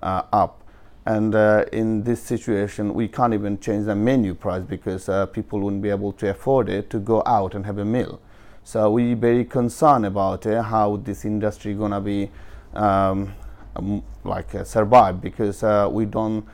uh, 0.02 0.22
up 0.32 0.62
and 1.06 1.36
uh, 1.36 1.64
in 1.72 2.02
this 2.02 2.20
situation, 2.20 2.92
we 2.92 3.06
can't 3.06 3.32
even 3.32 3.60
change 3.60 3.86
the 3.86 3.94
menu 3.94 4.34
price 4.34 4.64
because 4.64 5.08
uh, 5.08 5.26
people 5.26 5.60
wouldn't 5.60 5.80
be 5.80 5.88
able 5.88 6.12
to 6.14 6.30
afford 6.30 6.68
it 6.68 6.90
to 6.90 6.98
go 6.98 7.22
out 7.24 7.54
and 7.54 7.64
have 7.64 7.78
a 7.78 7.84
meal. 7.84 8.20
So 8.64 8.90
we're 8.90 9.14
very 9.14 9.44
concerned 9.44 10.04
about 10.04 10.44
uh, 10.46 10.62
how 10.62 10.96
this 10.96 11.24
industry 11.24 11.74
gonna 11.74 12.00
be 12.00 12.28
um, 12.74 13.32
um, 13.76 14.02
like 14.24 14.52
uh, 14.56 14.64
survive 14.64 15.20
because 15.20 15.62
uh, 15.62 15.88
we 15.90 16.04
don't. 16.06 16.44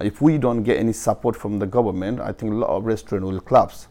If 0.00 0.22
we 0.22 0.38
don't 0.38 0.62
get 0.62 0.78
any 0.78 0.92
support 0.92 1.36
from 1.36 1.58
the 1.58 1.66
government, 1.66 2.20
I 2.20 2.32
think 2.32 2.52
a 2.52 2.56
lot 2.56 2.70
of 2.70 2.84
restaurant 2.84 3.24
will 3.24 3.40
collapse. 3.40 3.88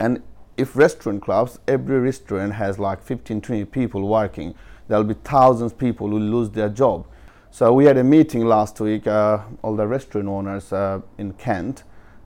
And 0.00 0.22
if 0.56 0.76
restaurant 0.76 1.22
clubs, 1.22 1.58
every 1.66 2.00
restaurant 2.00 2.54
has 2.54 2.78
like 2.78 3.00
15, 3.00 3.40
20 3.40 3.64
people 3.66 4.06
working, 4.08 4.54
there'll 4.88 5.04
be 5.04 5.14
thousands 5.14 5.72
of 5.72 5.78
people 5.78 6.08
who 6.08 6.18
lose 6.18 6.50
their 6.50 6.68
job. 6.68 7.06
So 7.52 7.72
we 7.72 7.84
had 7.84 7.96
a 7.98 8.04
meeting 8.04 8.44
last 8.44 8.78
week, 8.78 9.08
uh, 9.08 9.40
all 9.62 9.74
the 9.74 9.84
restaurant 9.84 10.28
owners 10.28 10.72
uh, 10.72 11.00
in 11.18 11.32
Kent, 11.32 11.82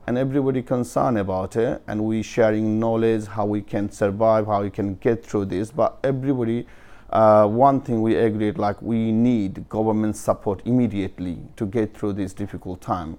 and 0.06 0.18
everybody 0.18 0.60
concerned 0.60 1.16
about 1.16 1.56
it, 1.56 1.82
and 1.86 2.04
we 2.04 2.22
sharing 2.22 2.78
knowledge 2.78 3.24
how 3.24 3.46
we 3.46 3.62
can 3.62 3.90
survive, 3.90 4.46
how 4.46 4.62
we 4.62 4.68
can 4.68 4.96
get 4.96 5.24
through 5.24 5.46
this. 5.46 5.70
But 5.70 5.98
everybody, 6.04 6.66
uh, 7.08 7.46
one 7.46 7.80
thing 7.80 8.02
we 8.02 8.16
agreed, 8.16 8.58
like 8.58 8.82
we 8.82 9.12
need 9.12 9.66
government 9.70 10.16
support 10.18 10.60
immediately 10.66 11.38
to 11.56 11.64
get 11.64 11.96
through 11.96 12.12
this 12.12 12.34
difficult 12.34 12.82
time. 12.82 13.16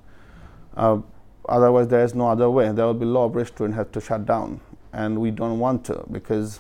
Uh, 0.78 1.00
otherwise, 1.50 1.88
there 1.88 2.04
is 2.04 2.14
no 2.14 2.30
other 2.30 2.52
way. 2.52 2.72
There 2.72 2.86
will 2.86 2.94
be 2.94 3.06
a 3.06 3.10
lot 3.10 3.26
of 3.26 3.36
restaurants 3.36 3.76
have 3.78 3.92
to 3.94 4.00
shut 4.00 4.28
down, 4.28 4.62
and 4.94 5.20
we 5.20 5.32
don't 5.32 5.58
want 5.58 5.84
to 5.86 6.06
because 6.12 6.60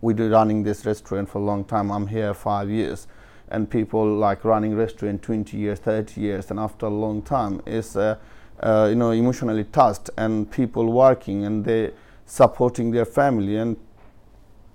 we've 0.00 0.16
been 0.16 0.30
running 0.30 0.62
this 0.62 0.86
restaurant 0.86 1.28
for 1.28 1.38
a 1.38 1.44
long 1.44 1.64
time. 1.64 1.90
I'm 1.90 2.06
here 2.06 2.32
five 2.32 2.70
years 2.70 3.08
and 3.48 3.70
people 3.70 4.16
like 4.16 4.44
running 4.44 4.74
restaurant 4.74 5.22
20 5.22 5.56
years 5.56 5.78
30 5.78 6.20
years 6.20 6.50
and 6.50 6.58
after 6.58 6.86
a 6.86 6.90
long 6.90 7.22
time 7.22 7.62
is 7.66 7.96
uh, 7.96 8.16
uh, 8.60 8.86
you 8.88 8.96
know 8.96 9.10
emotionally 9.10 9.64
touched 9.64 10.10
and 10.16 10.50
people 10.50 10.92
working 10.92 11.44
and 11.44 11.64
they 11.64 11.92
supporting 12.26 12.90
their 12.90 13.04
family 13.04 13.56
and 13.56 13.76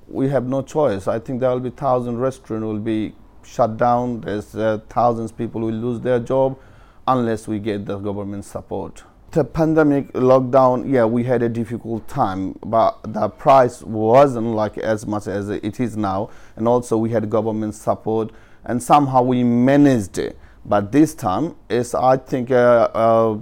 we 0.08 0.30
have 0.30 0.46
no 0.46 0.62
choice. 0.62 1.08
I 1.08 1.20
think 1.20 1.40
there 1.40 1.50
will 1.50 1.60
be 1.60 1.70
thousand 1.70 2.18
restaurant 2.18 2.64
will 2.64 2.80
be 2.80 3.14
shut 3.44 3.78
down. 3.78 4.22
There's 4.22 4.56
uh, 4.56 4.80
thousands 4.90 5.32
people 5.32 5.62
will 5.62 5.72
lose 5.72 6.02
their 6.02 6.20
job 6.20 6.60
unless 7.08 7.48
we 7.48 7.60
get 7.60 7.86
the 7.86 7.98
government 7.98 8.46
support. 8.46 9.04
The 9.32 9.46
pandemic 9.46 10.12
lockdown 10.12 10.92
yeah 10.92 11.06
we 11.06 11.24
had 11.24 11.42
a 11.42 11.48
difficult 11.48 12.06
time 12.10 12.60
but 12.66 13.00
the 13.04 13.30
price 13.30 13.82
wasn't 13.82 14.48
like 14.48 14.78
as 14.78 15.08
much 15.08 15.28
as 15.28 15.50
it 15.50 15.80
is 15.80 15.96
now. 15.96 16.30
And 16.56 16.68
also 16.68 16.98
we 16.98 17.10
had 17.12 17.30
government 17.30 17.76
support 17.76 18.32
and 18.66 18.82
somehow 18.82 19.22
we 19.22 19.44
managed 19.44 20.18
it. 20.18 20.38
But 20.66 20.92
this 20.92 21.14
time 21.16 21.56
is, 21.70 21.96
I 21.96 22.18
think, 22.18 22.52
uh, 22.52 22.90
uh, 22.94 23.38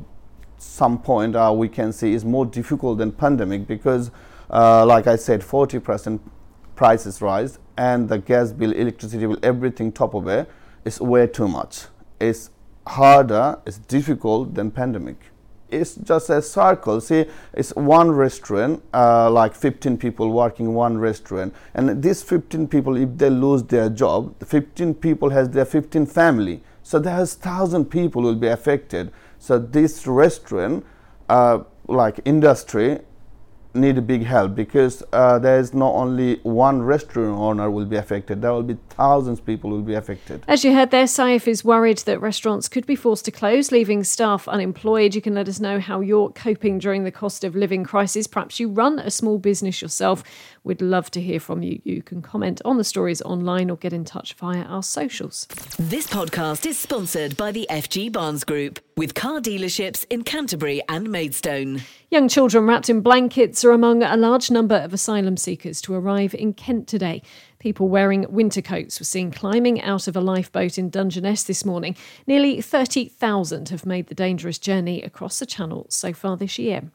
some 0.58 1.00
point 1.00 1.36
uh, 1.36 1.54
we 1.56 1.68
can 1.68 1.92
see 1.92 2.14
is 2.14 2.24
more 2.24 2.46
difficult 2.46 2.98
than 2.98 3.12
pandemic 3.12 3.68
because, 3.68 4.12
uh, 4.50 4.86
like 4.86 5.08
I 5.08 5.16
said, 5.16 5.42
40% 5.42 6.20
prices 6.76 7.22
rise 7.22 7.60
and 7.78 8.08
the 8.08 8.18
gas 8.18 8.52
bill, 8.52 8.72
electricity 8.72 9.26
bill, 9.26 9.38
everything 9.44 9.92
top 9.92 10.14
of 10.14 10.28
it 10.28 10.50
is 10.86 11.00
way 11.02 11.28
too 11.28 11.48
much. 11.48 11.86
It's 12.20 12.52
harder, 12.88 13.60
it's 13.66 13.78
difficult 13.78 14.54
than 14.56 14.72
pandemic 14.72 15.18
it's 15.72 15.96
just 15.96 16.30
a 16.30 16.42
circle. 16.42 17.02
See, 17.02 17.26
it's 17.54 17.76
one 17.76 18.12
restaurant, 18.12 18.84
uh, 18.94 19.30
like 19.30 19.56
15 19.56 19.98
people 19.98 20.32
working 20.32 20.74
one 20.74 20.98
restaurant, 20.98 21.54
and 21.74 22.02
these 22.02 22.22
15 22.24 22.68
people, 22.68 22.98
if 22.98 23.18
they 23.18 23.30
lose 23.30 23.64
their 23.64 23.90
job, 23.90 24.38
the 24.40 24.46
15 24.46 24.96
people 24.96 25.30
has 25.30 25.50
their 25.50 25.66
15 25.66 26.06
family. 26.06 26.62
So 26.84 27.00
there's 27.00 27.36
thousand 27.36 27.86
people 27.86 28.24
will 28.24 28.36
be 28.36 28.48
affected. 28.48 29.12
So 29.38 29.60
this 29.60 30.08
restaurant, 30.08 30.86
uh, 31.30 31.60
like 31.88 32.20
industry, 32.26 33.00
need 33.74 33.98
a 33.98 34.02
big 34.02 34.24
help 34.24 34.56
because 34.56 35.04
uh, 35.14 35.38
there 35.38 35.60
is 35.60 35.74
not 35.74 35.94
only 35.94 36.40
one 36.42 36.82
restaurant 36.82 37.38
owner 37.40 37.70
will 37.70 37.86
be 37.86 37.96
affected 37.96 38.42
there 38.42 38.52
will 38.52 38.64
be 38.64 38.78
thousands 38.90 39.40
of 39.40 39.46
people 39.46 39.70
will 39.70 39.82
be 39.82 39.94
affected. 39.94 40.44
As 40.48 40.64
you 40.64 40.74
heard 40.74 40.90
there 40.90 41.06
saif 41.06 41.48
is 41.48 41.64
worried 41.64 42.00
that 42.00 42.20
restaurants 42.20 42.68
could 42.68 42.88
be 42.88 42.96
forced 42.96 43.26
to 43.26 43.32
close 43.32 43.72
leaving 43.72 44.04
staff 44.04 44.48
unemployed. 44.48 45.14
You 45.14 45.22
can 45.22 45.36
let 45.36 45.48
us 45.48 45.60
know 45.60 45.80
how 45.80 46.02
you're 46.02 46.30
coping 46.30 46.80
during 46.80 47.04
the 47.04 47.12
cost 47.12 47.44
of 47.44 47.56
living 47.56 47.84
crisis. 47.84 48.26
Perhaps 48.26 48.60
you 48.60 48.70
run 48.70 48.98
a 49.00 49.12
small 49.12 49.38
business 49.38 49.82
yourself 49.82 50.24
we'd 50.70 50.84
love 50.84 51.10
to 51.10 51.20
hear 51.20 51.40
from 51.40 51.64
you 51.64 51.82
you 51.84 52.04
can 52.04 52.22
comment 52.22 52.62
on 52.64 52.78
the 52.78 52.84
stories 52.84 53.24
online 53.24 53.72
or 53.72 53.78
get 53.78 53.92
in 53.92 54.06
touch 54.06 54.36
via 54.36 54.62
our 54.66 54.84
socials 54.84 55.48
this 55.80 56.06
podcast 56.06 56.64
is 56.64 56.78
sponsored 56.78 57.36
by 57.36 57.52
the 57.52 57.66
fg 57.72 58.12
barnes 58.12 58.44
group 58.44 58.80
with 58.96 59.16
car 59.16 59.40
dealerships 59.40 60.06
in 60.12 60.24
canterbury 60.24 60.80
and 60.88 61.10
maidstone 61.10 61.82
Young 62.12 62.28
children 62.28 62.66
wrapped 62.66 62.90
in 62.90 63.02
blankets 63.02 63.64
are 63.64 63.70
among 63.70 64.02
a 64.02 64.18
large 64.18 64.50
number 64.50 64.78
of 64.78 64.96
asylum 64.96 65.38
seekers 65.38 65.80
to 65.82 65.94
arrive 65.94 66.34
in 66.34 66.54
Kent 66.54 66.88
today. 66.88 67.22
People 67.60 67.88
wearing 67.88 68.26
winter 68.30 68.64
coats 68.64 69.00
were 69.00 69.06
seen 69.06 69.30
climbing 69.30 69.80
out 69.84 70.08
of 70.08 70.16
a 70.16 70.20
lifeboat 70.20 70.80
in 70.80 70.90
Dungeness 70.90 71.44
this 71.44 71.64
morning. 71.64 71.96
Nearly 72.26 72.62
30,000 72.62 73.70
have 73.70 73.86
made 73.86 74.08
the 74.08 74.16
dangerous 74.16 74.58
journey 74.58 75.04
across 75.04 75.38
the 75.38 75.46
channel 75.46 75.86
so 75.90 76.12
far 76.12 76.36
this 76.36 76.58
year. 76.58 76.90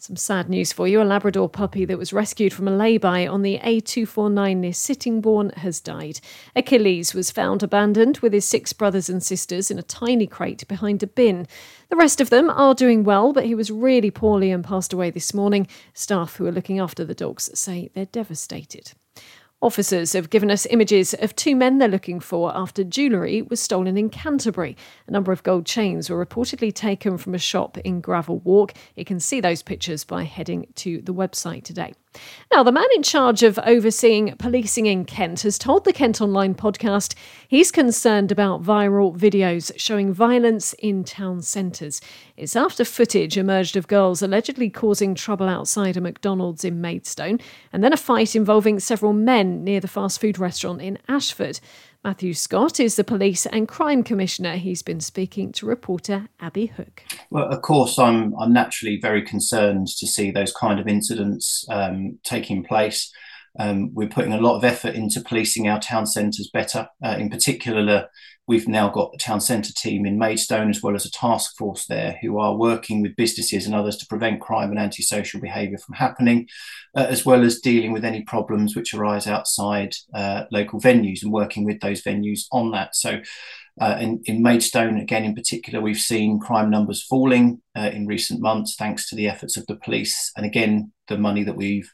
Some 0.00 0.14
sad 0.14 0.48
news 0.48 0.72
for 0.72 0.86
you. 0.86 1.02
A 1.02 1.04
Labrador 1.04 1.48
puppy 1.48 1.84
that 1.84 1.98
was 1.98 2.12
rescued 2.12 2.52
from 2.52 2.68
a 2.68 2.76
lay-by 2.76 3.26
on 3.26 3.42
the 3.42 3.58
A249 3.58 4.56
near 4.58 4.72
Sittingbourne 4.72 5.50
has 5.56 5.80
died. 5.80 6.20
Achilles 6.54 7.14
was 7.14 7.32
found 7.32 7.64
abandoned 7.64 8.18
with 8.18 8.32
his 8.32 8.44
six 8.44 8.72
brothers 8.72 9.08
and 9.08 9.20
sisters 9.20 9.72
in 9.72 9.78
a 9.78 9.82
tiny 9.82 10.28
crate 10.28 10.68
behind 10.68 11.02
a 11.02 11.08
bin. 11.08 11.48
The 11.88 11.96
rest 11.96 12.20
of 12.20 12.30
them 12.30 12.48
are 12.48 12.74
doing 12.74 13.02
well, 13.02 13.32
but 13.32 13.46
he 13.46 13.56
was 13.56 13.72
really 13.72 14.12
poorly 14.12 14.52
and 14.52 14.62
passed 14.62 14.92
away 14.92 15.10
this 15.10 15.34
morning. 15.34 15.66
Staff 15.94 16.36
who 16.36 16.46
are 16.46 16.52
looking 16.52 16.78
after 16.78 17.04
the 17.04 17.12
dogs 17.12 17.50
say 17.58 17.90
they're 17.92 18.06
devastated. 18.06 18.92
Officers 19.60 20.12
have 20.12 20.30
given 20.30 20.52
us 20.52 20.66
images 20.66 21.14
of 21.14 21.34
two 21.34 21.56
men 21.56 21.78
they're 21.78 21.88
looking 21.88 22.20
for 22.20 22.56
after 22.56 22.84
jewellery 22.84 23.42
was 23.42 23.60
stolen 23.60 23.98
in 23.98 24.08
Canterbury. 24.08 24.76
A 25.08 25.10
number 25.10 25.32
of 25.32 25.42
gold 25.42 25.66
chains 25.66 26.08
were 26.08 26.24
reportedly 26.24 26.72
taken 26.72 27.18
from 27.18 27.34
a 27.34 27.38
shop 27.38 27.76
in 27.78 28.00
Gravel 28.00 28.38
Walk. 28.38 28.74
You 28.94 29.04
can 29.04 29.18
see 29.18 29.40
those 29.40 29.64
pictures 29.64 30.04
by 30.04 30.22
heading 30.22 30.68
to 30.76 31.02
the 31.02 31.12
website 31.12 31.64
today. 31.64 31.94
Now, 32.52 32.62
the 32.62 32.72
man 32.72 32.86
in 32.96 33.02
charge 33.02 33.42
of 33.42 33.58
overseeing 33.60 34.34
policing 34.38 34.86
in 34.86 35.04
Kent 35.04 35.42
has 35.42 35.58
told 35.58 35.84
the 35.84 35.92
Kent 35.92 36.20
Online 36.20 36.54
podcast 36.54 37.14
he's 37.46 37.70
concerned 37.70 38.32
about 38.32 38.62
viral 38.62 39.16
videos 39.16 39.70
showing 39.76 40.12
violence 40.12 40.72
in 40.74 41.04
town 41.04 41.42
centres. 41.42 42.00
It's 42.36 42.56
after 42.56 42.84
footage 42.84 43.36
emerged 43.36 43.76
of 43.76 43.88
girls 43.88 44.22
allegedly 44.22 44.70
causing 44.70 45.14
trouble 45.14 45.48
outside 45.48 45.96
a 45.96 46.00
McDonald's 46.00 46.64
in 46.64 46.80
Maidstone, 46.80 47.38
and 47.72 47.84
then 47.84 47.92
a 47.92 47.98
fight 47.98 48.34
involving 48.34 48.80
several 48.80 49.12
men 49.12 49.62
near 49.62 49.80
the 49.80 49.88
fast 49.88 50.20
food 50.20 50.38
restaurant 50.38 50.80
in 50.80 50.98
Ashford. 51.08 51.60
Matthew 52.04 52.32
Scott 52.32 52.78
is 52.78 52.94
the 52.94 53.02
Police 53.02 53.44
and 53.46 53.66
Crime 53.66 54.04
Commissioner. 54.04 54.56
He's 54.56 54.82
been 54.82 55.00
speaking 55.00 55.50
to 55.52 55.66
reporter 55.66 56.28
Abby 56.40 56.66
Hook. 56.66 57.02
Well, 57.30 57.48
of 57.48 57.60
course, 57.62 57.98
I'm, 57.98 58.34
I'm 58.38 58.52
naturally 58.52 58.98
very 59.02 59.20
concerned 59.22 59.88
to 59.88 60.06
see 60.06 60.30
those 60.30 60.52
kind 60.52 60.78
of 60.78 60.86
incidents 60.86 61.66
um, 61.68 62.18
taking 62.22 62.62
place. 62.62 63.12
Um, 63.58 63.92
we're 63.92 64.08
putting 64.08 64.32
a 64.32 64.40
lot 64.40 64.56
of 64.56 64.64
effort 64.64 64.94
into 64.94 65.20
policing 65.20 65.68
our 65.68 65.80
town 65.80 66.06
centres 66.06 66.48
better. 66.52 66.88
Uh, 67.04 67.16
in 67.18 67.30
particular, 67.30 68.08
We've 68.48 68.66
now 68.66 68.88
got 68.88 69.12
the 69.12 69.18
town 69.18 69.42
centre 69.42 69.74
team 69.74 70.06
in 70.06 70.18
Maidstone 70.18 70.70
as 70.70 70.82
well 70.82 70.94
as 70.94 71.04
a 71.04 71.10
task 71.10 71.54
force 71.58 71.84
there 71.84 72.18
who 72.22 72.38
are 72.38 72.56
working 72.56 73.02
with 73.02 73.14
businesses 73.14 73.66
and 73.66 73.74
others 73.74 73.98
to 73.98 74.06
prevent 74.06 74.40
crime 74.40 74.70
and 74.70 74.78
antisocial 74.78 75.38
behaviour 75.38 75.76
from 75.76 75.96
happening, 75.96 76.48
uh, 76.96 77.06
as 77.10 77.26
well 77.26 77.44
as 77.44 77.60
dealing 77.60 77.92
with 77.92 78.06
any 78.06 78.22
problems 78.22 78.74
which 78.74 78.94
arise 78.94 79.26
outside 79.26 79.94
uh, 80.14 80.44
local 80.50 80.80
venues 80.80 81.22
and 81.22 81.30
working 81.30 81.64
with 81.66 81.78
those 81.80 82.02
venues 82.02 82.46
on 82.50 82.70
that. 82.70 82.96
So, 82.96 83.20
uh, 83.80 83.98
in, 84.00 84.22
in, 84.24 84.42
Maidstone, 84.42 84.98
again 84.98 85.24
in 85.24 85.34
particular, 85.34 85.80
we've 85.80 85.98
seen 85.98 86.40
crime 86.40 86.70
numbers 86.70 87.04
falling 87.04 87.60
uh, 87.76 87.90
in 87.92 88.06
recent 88.06 88.40
months 88.40 88.74
thanks 88.76 89.08
to 89.10 89.14
the 89.14 89.28
efforts 89.28 89.56
of 89.56 89.66
the 89.66 89.76
police 89.76 90.32
and 90.36 90.44
again 90.44 90.90
the 91.06 91.18
money 91.18 91.44
that 91.44 91.54
we've 91.54 91.92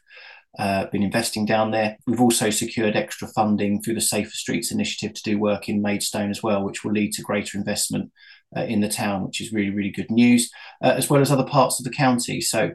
uh, 0.57 0.85
been 0.87 1.03
investing 1.03 1.45
down 1.45 1.71
there. 1.71 1.97
We've 2.07 2.21
also 2.21 2.49
secured 2.49 2.95
extra 2.95 3.27
funding 3.27 3.81
through 3.81 3.95
the 3.95 4.01
Safer 4.01 4.31
Streets 4.31 4.71
initiative 4.71 5.13
to 5.13 5.23
do 5.23 5.39
work 5.39 5.67
in 5.69 5.81
Maidstone 5.81 6.29
as 6.29 6.41
well, 6.41 6.63
which 6.63 6.83
will 6.83 6.93
lead 6.93 7.13
to 7.13 7.21
greater 7.21 7.57
investment 7.57 8.11
uh, 8.55 8.61
in 8.61 8.81
the 8.81 8.89
town, 8.89 9.25
which 9.25 9.41
is 9.41 9.51
really, 9.51 9.71
really 9.71 9.91
good 9.91 10.09
news, 10.09 10.49
uh, 10.83 10.93
as 10.95 11.09
well 11.09 11.21
as 11.21 11.31
other 11.31 11.43
parts 11.45 11.79
of 11.79 11.83
the 11.83 11.91
county. 11.91 12.39
So 12.41 12.71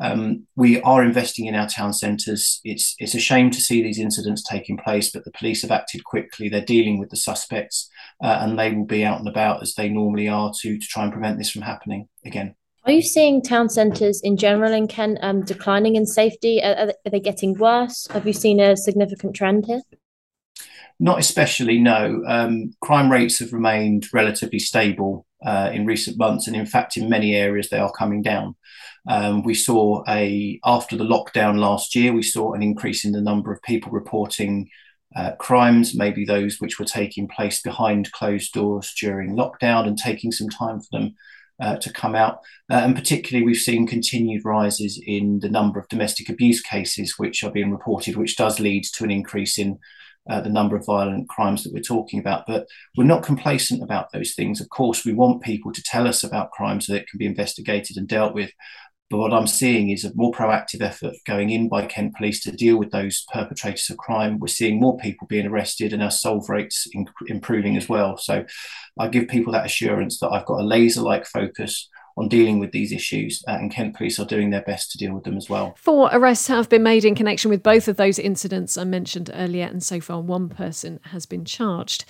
um, 0.00 0.46
we 0.54 0.80
are 0.82 1.02
investing 1.02 1.46
in 1.46 1.54
our 1.54 1.68
town 1.68 1.92
centres. 1.92 2.60
It's 2.64 2.94
it's 2.98 3.14
a 3.14 3.20
shame 3.20 3.50
to 3.50 3.60
see 3.60 3.82
these 3.82 3.98
incidents 3.98 4.42
taking 4.42 4.76
place, 4.76 5.10
but 5.10 5.24
the 5.24 5.32
police 5.32 5.62
have 5.62 5.70
acted 5.70 6.04
quickly. 6.04 6.48
They're 6.48 6.64
dealing 6.64 6.98
with 6.98 7.10
the 7.10 7.16
suspects, 7.16 7.88
uh, 8.22 8.38
and 8.40 8.58
they 8.58 8.72
will 8.72 8.86
be 8.86 9.04
out 9.04 9.18
and 9.18 9.28
about 9.28 9.62
as 9.62 9.74
they 9.74 9.88
normally 9.88 10.28
are 10.28 10.52
to 10.60 10.78
to 10.78 10.86
try 10.86 11.04
and 11.04 11.12
prevent 11.12 11.38
this 11.38 11.50
from 11.50 11.62
happening 11.62 12.08
again. 12.24 12.54
Are 12.86 12.92
you 12.92 13.00
seeing 13.00 13.40
town 13.40 13.70
centres 13.70 14.20
in 14.20 14.36
general 14.36 14.74
in 14.74 14.88
Kent 14.88 15.18
um, 15.22 15.42
declining 15.42 15.96
in 15.96 16.04
safety? 16.04 16.62
Are, 16.62 16.92
are, 17.04 17.10
they 17.10 17.20
getting 17.20 17.54
worse? 17.54 18.06
Have 18.08 18.26
you 18.26 18.34
seen 18.34 18.60
a 18.60 18.76
significant 18.76 19.34
trend 19.34 19.64
here? 19.64 19.80
Not 21.00 21.18
especially, 21.18 21.78
no. 21.78 22.22
Um, 22.26 22.74
crime 22.82 23.10
rates 23.10 23.38
have 23.38 23.54
remained 23.54 24.08
relatively 24.12 24.58
stable 24.58 25.24
uh, 25.44 25.70
in 25.72 25.86
recent 25.86 26.18
months, 26.18 26.46
and 26.46 26.54
in 26.54 26.66
fact, 26.66 26.98
in 26.98 27.08
many 27.08 27.34
areas, 27.34 27.70
they 27.70 27.78
are 27.78 27.90
coming 27.90 28.20
down. 28.20 28.54
Um, 29.08 29.42
we 29.42 29.54
saw 29.54 30.04
a 30.06 30.60
after 30.64 30.94
the 30.94 31.04
lockdown 31.04 31.58
last 31.58 31.94
year, 31.94 32.12
we 32.12 32.22
saw 32.22 32.52
an 32.52 32.62
increase 32.62 33.04
in 33.04 33.12
the 33.12 33.20
number 33.20 33.50
of 33.50 33.62
people 33.62 33.92
reporting 33.92 34.68
uh, 35.16 35.32
crimes, 35.36 35.96
maybe 35.96 36.26
those 36.26 36.60
which 36.60 36.78
were 36.78 36.84
taking 36.84 37.28
place 37.28 37.62
behind 37.62 38.12
closed 38.12 38.52
doors 38.52 38.92
during 39.00 39.36
lockdown, 39.36 39.86
and 39.86 39.96
taking 39.96 40.32
some 40.32 40.50
time 40.50 40.80
for 40.80 40.88
them 40.92 41.14
uh, 41.60 41.76
to 41.76 41.92
come 41.92 42.14
out. 42.14 42.40
Uh, 42.70 42.76
and 42.76 42.94
particularly, 42.94 43.44
we've 43.44 43.56
seen 43.56 43.86
continued 43.86 44.44
rises 44.44 45.00
in 45.06 45.40
the 45.40 45.48
number 45.48 45.78
of 45.78 45.88
domestic 45.88 46.28
abuse 46.28 46.60
cases 46.60 47.14
which 47.18 47.44
are 47.44 47.50
being 47.50 47.70
reported, 47.70 48.16
which 48.16 48.36
does 48.36 48.60
lead 48.60 48.84
to 48.84 49.04
an 49.04 49.10
increase 49.10 49.58
in 49.58 49.78
uh, 50.28 50.40
the 50.40 50.48
number 50.48 50.74
of 50.74 50.86
violent 50.86 51.28
crimes 51.28 51.62
that 51.62 51.72
we're 51.72 51.82
talking 51.82 52.18
about. 52.18 52.46
But 52.46 52.66
we're 52.96 53.04
not 53.04 53.22
complacent 53.22 53.82
about 53.82 54.10
those 54.12 54.34
things. 54.34 54.60
Of 54.60 54.70
course, 54.70 55.04
we 55.04 55.12
want 55.12 55.42
people 55.42 55.72
to 55.72 55.82
tell 55.82 56.08
us 56.08 56.24
about 56.24 56.50
crimes 56.50 56.86
so 56.86 56.94
that 56.94 57.06
can 57.08 57.18
be 57.18 57.26
investigated 57.26 57.96
and 57.96 58.08
dealt 58.08 58.34
with. 58.34 58.50
But 59.14 59.20
what 59.20 59.32
I'm 59.32 59.46
seeing 59.46 59.90
is 59.90 60.04
a 60.04 60.10
more 60.16 60.32
proactive 60.32 60.80
effort 60.80 61.14
going 61.24 61.50
in 61.50 61.68
by 61.68 61.86
Kent 61.86 62.16
Police 62.16 62.42
to 62.42 62.50
deal 62.50 62.76
with 62.76 62.90
those 62.90 63.24
perpetrators 63.32 63.88
of 63.88 63.96
crime. 63.96 64.40
We're 64.40 64.48
seeing 64.48 64.80
more 64.80 64.96
people 64.96 65.28
being 65.28 65.46
arrested 65.46 65.92
and 65.92 66.02
our 66.02 66.10
solve 66.10 66.48
rates 66.48 66.88
in, 66.92 67.06
improving 67.28 67.76
as 67.76 67.88
well. 67.88 68.16
So 68.16 68.44
I 68.98 69.06
give 69.06 69.28
people 69.28 69.52
that 69.52 69.66
assurance 69.66 70.18
that 70.18 70.30
I've 70.30 70.46
got 70.46 70.58
a 70.58 70.64
laser 70.64 71.00
like 71.00 71.26
focus 71.26 71.88
on 72.16 72.26
dealing 72.28 72.58
with 72.58 72.72
these 72.72 72.90
issues, 72.90 73.42
uh, 73.46 73.52
and 73.52 73.72
Kent 73.72 73.96
Police 73.96 74.18
are 74.18 74.24
doing 74.24 74.50
their 74.50 74.62
best 74.62 74.90
to 74.92 74.98
deal 74.98 75.14
with 75.14 75.22
them 75.22 75.36
as 75.36 75.48
well. 75.48 75.74
Four 75.76 76.10
arrests 76.12 76.48
have 76.48 76.68
been 76.68 76.82
made 76.82 77.04
in 77.04 77.14
connection 77.14 77.50
with 77.50 77.62
both 77.62 77.86
of 77.86 77.96
those 77.96 78.18
incidents 78.18 78.76
I 78.76 78.82
mentioned 78.82 79.30
earlier, 79.32 79.66
and 79.66 79.82
so 79.82 80.00
far 80.00 80.20
one 80.20 80.48
person 80.48 80.98
has 81.04 81.24
been 81.24 81.44
charged. 81.44 82.04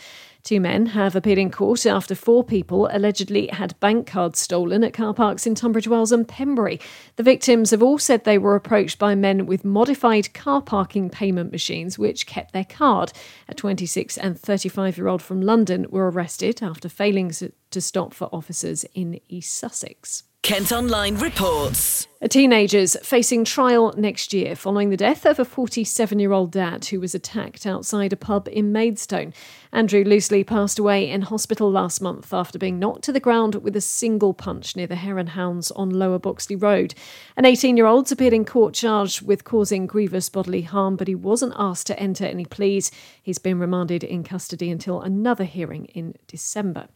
Two 0.45 0.61
men 0.61 0.85
have 0.85 1.17
appeared 1.17 1.39
in 1.39 1.51
court 1.51 1.87
after 1.87 2.15
four 2.15 2.45
people 2.45 2.87
allegedly 2.93 3.47
had 3.47 3.81
bank 3.81 4.07
cards 4.07 4.39
stolen 4.39 4.85
at 4.85 4.93
car 4.93 5.15
parks 5.15 5.47
in 5.47 5.55
Tunbridge 5.55 5.89
Wells 5.89 6.13
and 6.13 6.29
Pembury. 6.29 6.79
The 7.17 7.23
victims 7.23 7.71
have 7.71 7.83
all 7.83 7.99
said 7.99 8.25
they 8.25 8.37
were 8.37 8.55
approached 8.55 8.99
by 8.99 9.15
men 9.15 9.47
with 9.47 9.65
modified 9.65 10.35
car 10.35 10.61
parking 10.61 11.09
payment 11.09 11.51
machines 11.51 11.99
which 11.99 12.27
kept 12.27 12.53
their 12.53 12.67
card. 12.67 13.11
A 13.49 13.55
26 13.55 14.19
and 14.19 14.39
35 14.39 14.99
year 14.99 15.09
old 15.09 15.23
from 15.23 15.41
London 15.41 15.87
were 15.89 16.11
arrested 16.11 16.63
after 16.63 16.91
failing 16.91 17.31
to 17.31 17.81
stop 17.81 18.13
for 18.13 18.29
officers 18.31 18.85
in 18.93 19.21
East 19.31 19.55
Sussex. 19.55 20.25
Kent 20.45 20.73
Online 20.73 21.17
reports. 21.17 22.07
A 22.21 22.29
teenager's 22.29 22.99
facing 23.03 23.47
trial 23.47 23.95
next 23.97 24.35
year 24.35 24.55
following 24.55 24.91
the 24.91 24.97
death 24.97 25.25
of 25.25 25.39
a 25.39 25.45
47 25.45 26.19
year 26.19 26.33
old 26.33 26.53
dad 26.53 26.85
who 26.85 27.01
was 27.01 27.15
attacked 27.15 27.65
outside 27.65 28.13
a 28.13 28.17
pub 28.17 28.47
in 28.53 28.71
Maidstone. 28.71 29.33
Andrew 29.73 30.05
Loosely 30.05 30.45
passed 30.45 30.79
away 30.79 31.09
in 31.09 31.23
hospital 31.23 31.71
last 31.71 32.03
month 32.03 32.35
after 32.35 32.59
being 32.59 32.79
knocked 32.79 33.05
to 33.05 33.13
the 33.13 33.21
ground 33.21 33.55
with 33.55 33.75
a 33.75 33.81
single 33.81 34.35
punch 34.35 34.77
near 34.77 34.87
the 34.87 34.97
and 34.97 35.31
Hounds 35.31 35.71
on 35.71 35.89
Lower 35.89 36.19
Boxley 36.19 36.61
Road. 36.61 36.95
An 37.39 37.47
18 37.47 37.79
year 37.79 37.87
old's 37.87 38.13
appeared 38.13 38.35
in 38.35 38.45
court 38.45 38.75
charged 38.75 39.23
with 39.23 39.45
causing 39.45 39.87
grievous 39.87 40.29
bodily 40.29 40.63
harm, 40.63 40.97
but 40.97 41.09
he 41.09 41.15
wasn't 41.15 41.55
asked 41.57 41.87
to 41.87 41.99
enter 41.99 42.27
any 42.27 42.45
pleas. 42.45 42.91
He's 43.23 43.39
been 43.39 43.59
remanded 43.59 44.05
in 44.05 44.23
custody 44.23 44.71
until 44.71 45.01
another 45.01 45.45
hearing 45.45 45.87
in 45.87 46.17
December. 46.27 46.89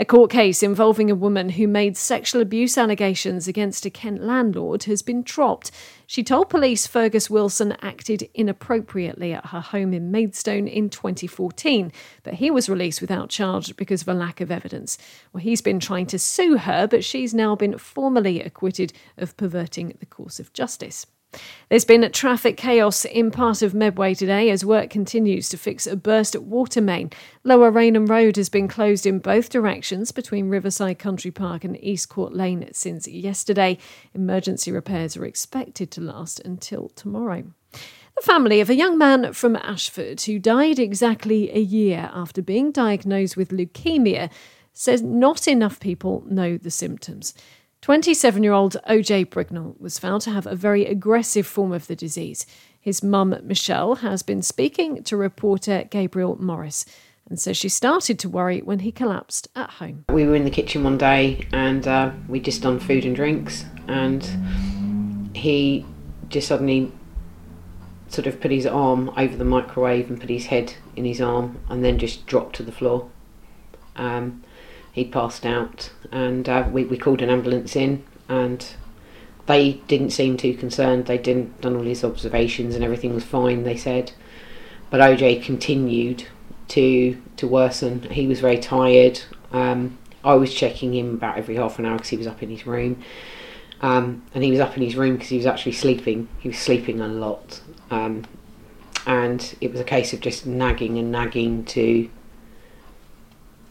A 0.00 0.04
court 0.04 0.30
case 0.30 0.62
involving 0.62 1.10
a 1.10 1.16
woman 1.16 1.48
who 1.48 1.66
made 1.66 1.96
sexual 1.96 2.40
abuse 2.40 2.78
allegations 2.78 3.48
against 3.48 3.84
a 3.84 3.90
Kent 3.90 4.22
landlord 4.22 4.84
has 4.84 5.02
been 5.02 5.24
dropped. 5.24 5.72
She 6.06 6.22
told 6.22 6.48
police 6.48 6.86
Fergus 6.86 7.28
Wilson 7.28 7.72
acted 7.82 8.30
inappropriately 8.32 9.32
at 9.32 9.46
her 9.46 9.60
home 9.60 9.92
in 9.92 10.12
Maidstone 10.12 10.68
in 10.68 10.88
2014, 10.88 11.90
but 12.22 12.34
he 12.34 12.48
was 12.48 12.68
released 12.68 13.00
without 13.00 13.28
charge 13.28 13.74
because 13.74 14.02
of 14.02 14.08
a 14.08 14.14
lack 14.14 14.40
of 14.40 14.52
evidence. 14.52 14.98
Well, 15.32 15.42
he's 15.42 15.62
been 15.62 15.80
trying 15.80 16.06
to 16.06 16.18
sue 16.20 16.58
her, 16.58 16.86
but 16.86 17.02
she's 17.02 17.34
now 17.34 17.56
been 17.56 17.76
formally 17.76 18.40
acquitted 18.40 18.92
of 19.16 19.36
perverting 19.36 19.96
the 19.98 20.06
course 20.06 20.38
of 20.38 20.52
justice. 20.52 21.06
There's 21.68 21.84
been 21.84 22.10
traffic 22.12 22.56
chaos 22.56 23.04
in 23.04 23.30
part 23.30 23.60
of 23.60 23.74
Medway 23.74 24.14
today 24.14 24.48
as 24.50 24.64
work 24.64 24.88
continues 24.88 25.50
to 25.50 25.58
fix 25.58 25.86
a 25.86 25.96
burst 25.96 26.34
water 26.36 26.80
main. 26.80 27.10
Lower 27.44 27.70
Rainham 27.70 28.06
Road 28.06 28.36
has 28.36 28.48
been 28.48 28.68
closed 28.68 29.04
in 29.04 29.18
both 29.18 29.50
directions 29.50 30.10
between 30.10 30.48
Riverside 30.48 30.98
Country 30.98 31.30
Park 31.30 31.64
and 31.64 31.82
East 31.84 32.08
Court 32.08 32.32
Lane 32.32 32.68
since 32.72 33.06
yesterday. 33.06 33.76
Emergency 34.14 34.72
repairs 34.72 35.16
are 35.16 35.26
expected 35.26 35.90
to 35.90 36.00
last 36.00 36.40
until 36.40 36.88
tomorrow. 36.90 37.44
The 37.72 38.22
family 38.22 38.60
of 38.60 38.70
a 38.70 38.74
young 38.74 38.96
man 38.96 39.32
from 39.34 39.54
Ashford 39.56 40.22
who 40.22 40.38
died 40.38 40.78
exactly 40.78 41.54
a 41.54 41.60
year 41.60 42.10
after 42.12 42.42
being 42.42 42.72
diagnosed 42.72 43.36
with 43.36 43.50
leukemia 43.50 44.30
says 44.72 45.02
not 45.02 45.46
enough 45.46 45.78
people 45.80 46.24
know 46.26 46.56
the 46.56 46.70
symptoms. 46.70 47.34
27 47.82 48.42
year 48.42 48.52
old 48.52 48.76
OJ 48.88 49.26
Brignall 49.26 49.80
was 49.80 49.98
found 49.98 50.22
to 50.22 50.30
have 50.30 50.46
a 50.46 50.56
very 50.56 50.84
aggressive 50.84 51.46
form 51.46 51.72
of 51.72 51.86
the 51.86 51.96
disease. 51.96 52.44
His 52.80 53.02
mum, 53.02 53.36
Michelle, 53.42 53.96
has 53.96 54.22
been 54.22 54.42
speaking 54.42 55.02
to 55.04 55.16
reporter 55.16 55.84
Gabriel 55.90 56.36
Morris 56.42 56.84
and 57.28 57.38
says 57.38 57.56
she 57.56 57.68
started 57.68 58.18
to 58.18 58.28
worry 58.28 58.60
when 58.60 58.80
he 58.80 58.90
collapsed 58.90 59.48
at 59.54 59.70
home. 59.70 60.04
We 60.08 60.24
were 60.24 60.34
in 60.34 60.44
the 60.44 60.50
kitchen 60.50 60.82
one 60.82 60.98
day 60.98 61.46
and 61.52 61.86
uh, 61.86 62.12
we 62.26 62.40
just 62.40 62.62
done 62.62 62.80
food 62.80 63.04
and 63.04 63.14
drinks, 63.14 63.64
and 63.86 65.36
he 65.36 65.84
just 66.28 66.48
suddenly 66.48 66.92
sort 68.08 68.26
of 68.26 68.40
put 68.40 68.50
his 68.50 68.66
arm 68.66 69.10
over 69.16 69.36
the 69.36 69.44
microwave 69.44 70.08
and 70.08 70.20
put 70.20 70.30
his 70.30 70.46
head 70.46 70.74
in 70.96 71.04
his 71.04 71.20
arm 71.20 71.58
and 71.68 71.84
then 71.84 71.98
just 71.98 72.26
dropped 72.26 72.56
to 72.56 72.62
the 72.62 72.72
floor. 72.72 73.10
Um, 73.96 74.42
he 74.98 75.04
passed 75.04 75.46
out, 75.46 75.90
and 76.12 76.48
uh, 76.48 76.68
we, 76.70 76.84
we 76.84 76.98
called 76.98 77.22
an 77.22 77.30
ambulance 77.30 77.76
in, 77.76 78.04
and 78.28 78.66
they 79.46 79.74
didn't 79.88 80.10
seem 80.10 80.36
too 80.36 80.54
concerned. 80.54 81.06
They 81.06 81.18
didn't 81.18 81.60
done 81.60 81.76
all 81.76 81.82
his 81.82 82.04
observations, 82.04 82.74
and 82.74 82.84
everything 82.84 83.14
was 83.14 83.24
fine. 83.24 83.64
They 83.64 83.76
said, 83.76 84.12
but 84.90 85.00
OJ 85.00 85.42
continued 85.42 86.26
to 86.68 87.20
to 87.36 87.46
worsen. 87.46 88.02
He 88.10 88.26
was 88.26 88.40
very 88.40 88.58
tired. 88.58 89.20
Um, 89.52 89.98
I 90.24 90.34
was 90.34 90.52
checking 90.52 90.94
him 90.94 91.14
about 91.14 91.38
every 91.38 91.56
half 91.56 91.78
an 91.78 91.86
hour 91.86 91.96
because 91.96 92.10
he 92.10 92.16
was 92.16 92.26
up 92.26 92.42
in 92.42 92.50
his 92.50 92.66
room. 92.66 93.02
Um, 93.80 94.22
and 94.34 94.42
he 94.42 94.50
was 94.50 94.60
up 94.60 94.76
in 94.76 94.82
his 94.82 94.96
room 94.96 95.14
because 95.14 95.28
he 95.28 95.36
was 95.36 95.46
actually 95.46 95.72
sleeping. 95.72 96.28
He 96.40 96.48
was 96.48 96.58
sleeping 96.58 97.00
a 97.00 97.06
lot. 97.08 97.62
Um, 97.90 98.24
and 99.06 99.56
it 99.60 99.70
was 99.70 99.80
a 99.80 99.84
case 99.84 100.12
of 100.12 100.20
just 100.20 100.44
nagging 100.44 100.98
and 100.98 101.12
nagging 101.12 101.64
to 101.66 102.10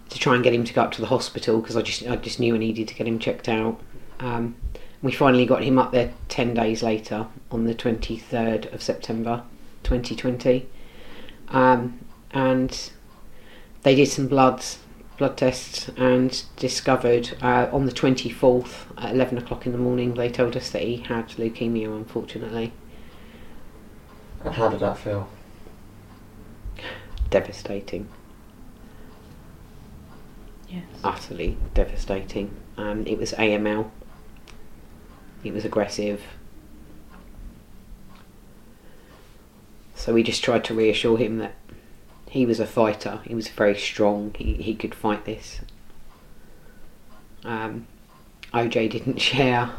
to 0.09 0.19
try 0.19 0.35
and 0.35 0.43
get 0.43 0.53
him 0.53 0.63
to 0.63 0.73
go 0.73 0.81
up 0.81 0.91
to 0.93 1.01
the 1.01 1.07
hospital 1.07 1.59
because 1.59 1.75
I 1.75 1.81
just 1.81 2.05
I 2.07 2.15
just 2.15 2.39
knew 2.39 2.55
I 2.55 2.57
needed 2.57 2.87
to 2.87 2.93
get 2.95 3.07
him 3.07 3.19
checked 3.19 3.49
out. 3.49 3.79
Um, 4.19 4.55
we 5.01 5.11
finally 5.11 5.45
got 5.45 5.63
him 5.63 5.77
up 5.77 5.91
there 5.91 6.13
ten 6.27 6.53
days 6.53 6.81
later 6.81 7.27
on 7.51 7.65
the 7.65 7.73
twenty 7.73 8.17
third 8.17 8.67
of 8.67 8.81
September, 8.81 9.43
twenty 9.83 10.15
twenty, 10.15 10.67
um, 11.49 11.99
and 12.31 12.91
they 13.83 13.95
did 13.95 14.07
some 14.07 14.27
bloods 14.27 14.79
blood 15.17 15.35
tests 15.35 15.89
and 15.97 16.43
discovered 16.57 17.35
uh, 17.41 17.67
on 17.71 17.87
the 17.87 17.91
24th 17.91 18.85
at 18.99 19.15
11 19.15 19.39
o'clock 19.39 19.65
in 19.65 19.71
the 19.71 19.77
morning 19.77 20.13
they 20.13 20.29
told 20.29 20.55
us 20.55 20.69
that 20.69 20.83
he 20.83 20.97
had 20.97 21.27
leukemia 21.29 21.87
unfortunately. 21.87 22.71
And 24.43 24.53
how 24.53 24.69
did 24.69 24.81
that 24.81 24.99
feel? 24.99 25.27
Devastating 27.31 28.07
Yes. 30.69 30.83
Utterly 31.03 31.57
devastating. 31.73 32.51
Um, 32.77 33.05
it 33.07 33.17
was 33.17 33.33
AML. 33.33 33.89
It 35.43 35.53
was 35.53 35.65
aggressive. 35.65 36.21
So 39.95 40.13
we 40.13 40.23
just 40.23 40.43
tried 40.43 40.63
to 40.65 40.73
reassure 40.73 41.17
him 41.17 41.37
that 41.39 41.55
he 42.29 42.45
was 42.45 42.59
a 42.59 42.67
fighter. 42.67 43.21
He 43.25 43.33
was 43.33 43.47
very 43.47 43.77
strong. 43.77 44.33
He 44.37 44.53
he 44.55 44.75
could 44.75 44.93
fight 44.93 45.25
this. 45.25 45.61
Um, 47.43 47.87
OJ 48.53 48.89
didn't 48.89 49.19
share 49.21 49.71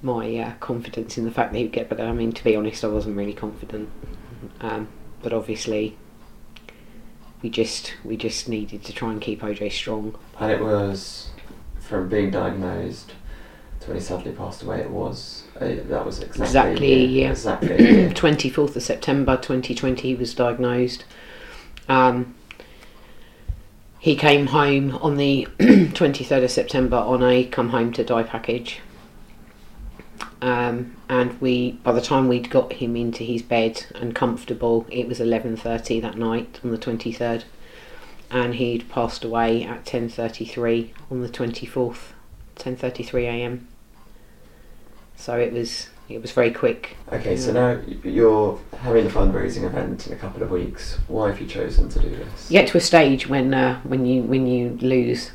my 0.00 0.36
uh, 0.36 0.52
confidence 0.60 1.18
in 1.18 1.24
the 1.24 1.30
fact 1.30 1.52
that 1.52 1.58
he'd 1.58 1.72
get 1.72 1.88
better. 1.88 2.04
I 2.04 2.12
mean, 2.12 2.32
to 2.32 2.44
be 2.44 2.54
honest, 2.54 2.84
I 2.84 2.88
wasn't 2.88 3.16
really 3.16 3.34
confident. 3.34 3.90
Um, 4.60 4.88
but 5.22 5.32
obviously, 5.32 5.96
we 7.42 7.50
just 7.50 7.94
we 8.04 8.16
just 8.16 8.48
needed 8.48 8.84
to 8.84 8.92
try 8.92 9.10
and 9.10 9.20
keep 9.20 9.40
OJ 9.42 9.70
strong. 9.72 10.16
And 10.38 10.52
it 10.52 10.60
was 10.60 11.30
from 11.80 12.08
being 12.08 12.30
diagnosed 12.30 13.12
to 13.80 13.88
when 13.88 13.96
he 13.96 14.02
sadly 14.02 14.32
passed 14.32 14.62
away. 14.62 14.80
It 14.80 14.90
was 14.90 15.44
uh, 15.56 15.76
that 15.88 16.04
was 16.04 16.20
exactly, 16.20 16.44
exactly 16.44 16.92
a 16.92 17.06
year. 17.06 17.30
Exactly 17.30 18.10
twenty 18.14 18.50
fourth 18.50 18.76
of 18.76 18.82
September, 18.82 19.36
twenty 19.36 19.74
twenty. 19.74 20.08
He 20.08 20.14
was 20.14 20.34
diagnosed. 20.34 21.04
Um, 21.88 22.34
he 23.98 24.14
came 24.14 24.48
home 24.48 24.96
on 24.96 25.16
the 25.16 25.46
twenty 25.94 26.24
third 26.24 26.42
of 26.42 26.50
September 26.50 26.96
on 26.96 27.22
a 27.22 27.44
come 27.44 27.70
home 27.70 27.92
to 27.92 28.04
die 28.04 28.22
package. 28.22 28.80
Um, 30.40 30.96
and 31.08 31.40
we 31.40 31.72
by 31.72 31.92
the 31.92 32.00
time 32.00 32.28
we'd 32.28 32.48
got 32.48 32.74
him 32.74 32.94
into 32.94 33.24
his 33.24 33.42
bed 33.42 33.86
and 33.96 34.14
comfortable 34.14 34.86
it 34.88 35.08
was 35.08 35.18
11.30 35.18 36.00
that 36.00 36.16
night 36.16 36.60
on 36.62 36.70
the 36.70 36.78
23rd 36.78 37.42
and 38.30 38.54
he'd 38.54 38.88
passed 38.88 39.24
away 39.24 39.64
at 39.64 39.84
10.33 39.84 40.90
on 41.10 41.22
the 41.22 41.28
24th 41.28 42.12
10.33am 42.54 43.64
so 45.16 45.36
it 45.36 45.52
was 45.52 45.88
it 46.08 46.22
was 46.22 46.30
very 46.30 46.50
quick. 46.50 46.96
Okay 47.12 47.36
so 47.36 47.52
now 47.52 47.80
you're 48.02 48.58
having 48.80 49.06
a 49.06 49.10
fundraising 49.10 49.64
event 49.64 50.06
in 50.06 50.14
a 50.14 50.16
couple 50.16 50.42
of 50.42 50.50
weeks. 50.50 50.98
Why 51.08 51.28
have 51.28 51.40
you 51.40 51.46
chosen 51.46 51.88
to 51.90 51.98
do 52.00 52.08
this? 52.08 52.50
You 52.50 52.60
get 52.60 52.68
to 52.68 52.78
a 52.78 52.80
stage 52.80 53.28
when 53.28 53.52
uh, 53.52 53.80
when 53.82 54.06
you 54.06 54.22
when 54.22 54.46
you 54.46 54.78
lose 54.80 55.32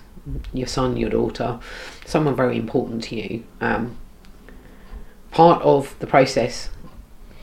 your 0.53 0.67
son, 0.67 0.97
your 0.97 1.09
daughter, 1.09 1.59
someone 2.05 2.35
very 2.35 2.57
important 2.57 3.03
to 3.03 3.15
you, 3.15 3.43
um, 3.61 3.97
part 5.33 5.61
of 5.63 5.97
the 5.99 6.07
process 6.07 6.69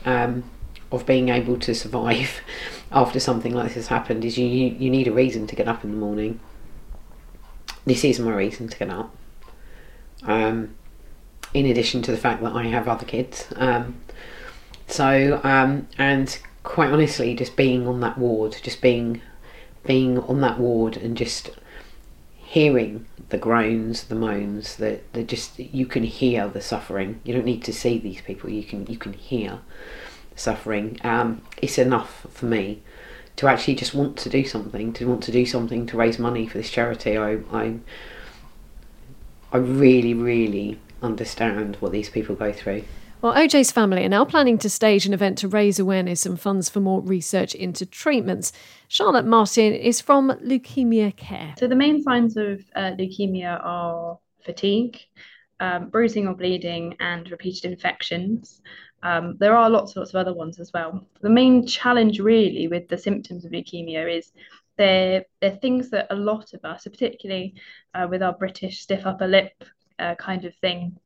um, 0.04 0.44
of 0.92 1.04
being 1.04 1.28
able 1.28 1.58
to 1.58 1.74
survive 1.74 2.40
after 2.92 3.20
something 3.20 3.52
like 3.52 3.66
this 3.66 3.74
has 3.74 3.88
happened 3.88 4.24
is 4.24 4.38
you, 4.38 4.46
you 4.46 4.88
need 4.88 5.06
a 5.08 5.12
reason 5.12 5.46
to 5.48 5.56
get 5.56 5.68
up 5.68 5.84
in 5.84 5.90
the 5.90 5.96
morning. 5.96 6.40
This 7.84 8.04
is 8.04 8.18
my 8.20 8.32
reason 8.32 8.68
to 8.68 8.78
get 8.78 8.90
up. 8.90 9.14
Um, 10.22 10.74
in 11.52 11.66
addition 11.66 12.00
to 12.02 12.12
the 12.12 12.16
fact 12.16 12.42
that 12.42 12.52
I 12.52 12.64
have 12.64 12.86
other 12.86 13.04
kids. 13.04 13.48
Um, 13.56 14.00
so, 14.86 15.40
um, 15.42 15.88
and 15.98 16.38
quite 16.62 16.90
honestly, 16.90 17.34
just 17.34 17.56
being 17.56 17.88
on 17.88 18.00
that 18.00 18.18
ward, 18.18 18.56
just 18.62 18.80
being 18.80 19.20
being 19.84 20.18
on 20.18 20.42
that 20.42 20.58
ward 20.58 20.96
and 20.96 21.16
just 21.16 21.50
hearing 22.50 23.06
the 23.28 23.38
groans, 23.38 24.04
the 24.04 24.14
moans, 24.16 24.74
that 24.76 25.12
that 25.12 25.28
just 25.28 25.56
you 25.56 25.86
can 25.86 26.02
hear 26.02 26.48
the 26.48 26.60
suffering. 26.60 27.20
You 27.22 27.32
don't 27.32 27.44
need 27.44 27.62
to 27.64 27.72
see 27.72 27.96
these 27.96 28.20
people. 28.22 28.50
You 28.50 28.64
can 28.64 28.86
you 28.86 28.98
can 28.98 29.12
hear 29.12 29.60
suffering. 30.34 30.98
Um, 31.04 31.42
it's 31.62 31.78
enough 31.78 32.26
for 32.28 32.46
me 32.46 32.82
to 33.36 33.46
actually 33.46 33.76
just 33.76 33.94
want 33.94 34.16
to 34.16 34.28
do 34.28 34.44
something, 34.44 34.92
to 34.94 35.06
want 35.06 35.22
to 35.22 35.32
do 35.32 35.46
something 35.46 35.86
to 35.86 35.96
raise 35.96 36.18
money 36.18 36.48
for 36.48 36.58
this 36.58 36.70
charity. 36.70 37.16
I 37.16 37.38
I 37.52 37.78
I 39.52 39.58
really 39.58 40.14
really 40.14 40.80
understand 41.02 41.76
what 41.76 41.92
these 41.92 42.10
people 42.10 42.34
go 42.34 42.52
through. 42.52 42.82
Well, 43.22 43.34
OJ's 43.34 43.70
family 43.70 44.06
are 44.06 44.08
now 44.08 44.24
planning 44.24 44.56
to 44.58 44.70
stage 44.70 45.04
an 45.04 45.12
event 45.12 45.36
to 45.38 45.48
raise 45.48 45.78
awareness 45.78 46.24
and 46.24 46.40
funds 46.40 46.70
for 46.70 46.80
more 46.80 47.02
research 47.02 47.54
into 47.54 47.84
treatments. 47.84 48.50
Charlotte 48.88 49.26
Martin 49.26 49.74
is 49.74 50.00
from 50.00 50.30
Leukemia 50.42 51.14
Care. 51.14 51.54
So, 51.58 51.66
the 51.66 51.76
main 51.76 52.02
signs 52.02 52.38
of 52.38 52.64
uh, 52.74 52.92
leukemia 52.98 53.60
are 53.62 54.18
fatigue, 54.42 55.00
um, 55.60 55.90
bruising 55.90 56.28
or 56.28 56.34
bleeding, 56.34 56.96
and 56.98 57.30
repeated 57.30 57.70
infections. 57.70 58.62
Um, 59.02 59.36
there 59.38 59.54
are 59.54 59.68
lots 59.68 59.94
and 59.94 60.00
lots 60.00 60.14
of 60.14 60.20
other 60.20 60.32
ones 60.32 60.58
as 60.58 60.72
well. 60.72 61.06
The 61.20 61.28
main 61.28 61.66
challenge, 61.66 62.20
really, 62.20 62.68
with 62.68 62.88
the 62.88 62.96
symptoms 62.96 63.44
of 63.44 63.52
leukemia 63.52 64.16
is 64.16 64.32
they're, 64.78 65.26
they're 65.42 65.50
things 65.56 65.90
that 65.90 66.06
a 66.08 66.16
lot 66.16 66.54
of 66.54 66.64
us, 66.64 66.84
particularly 66.84 67.52
uh, 67.92 68.06
with 68.08 68.22
our 68.22 68.32
British 68.32 68.80
stiff 68.80 69.04
upper 69.04 69.26
lip 69.26 69.62
uh, 69.98 70.14
kind 70.14 70.46
of 70.46 70.54
thing, 70.56 70.96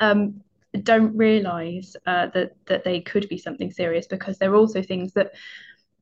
um, 0.00 0.42
don't 0.84 1.16
realize 1.16 1.96
uh, 2.06 2.28
that 2.34 2.52
that 2.66 2.84
they 2.84 3.00
could 3.00 3.28
be 3.28 3.38
something 3.38 3.70
serious 3.70 4.06
because 4.06 4.38
there 4.38 4.52
are 4.52 4.56
also 4.56 4.82
things 4.82 5.12
that 5.12 5.32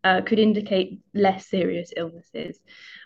uh, 0.04 0.20
could 0.20 0.38
indicate 0.38 1.00
less 1.14 1.46
serious 1.46 1.92
illnesses. 1.96 2.60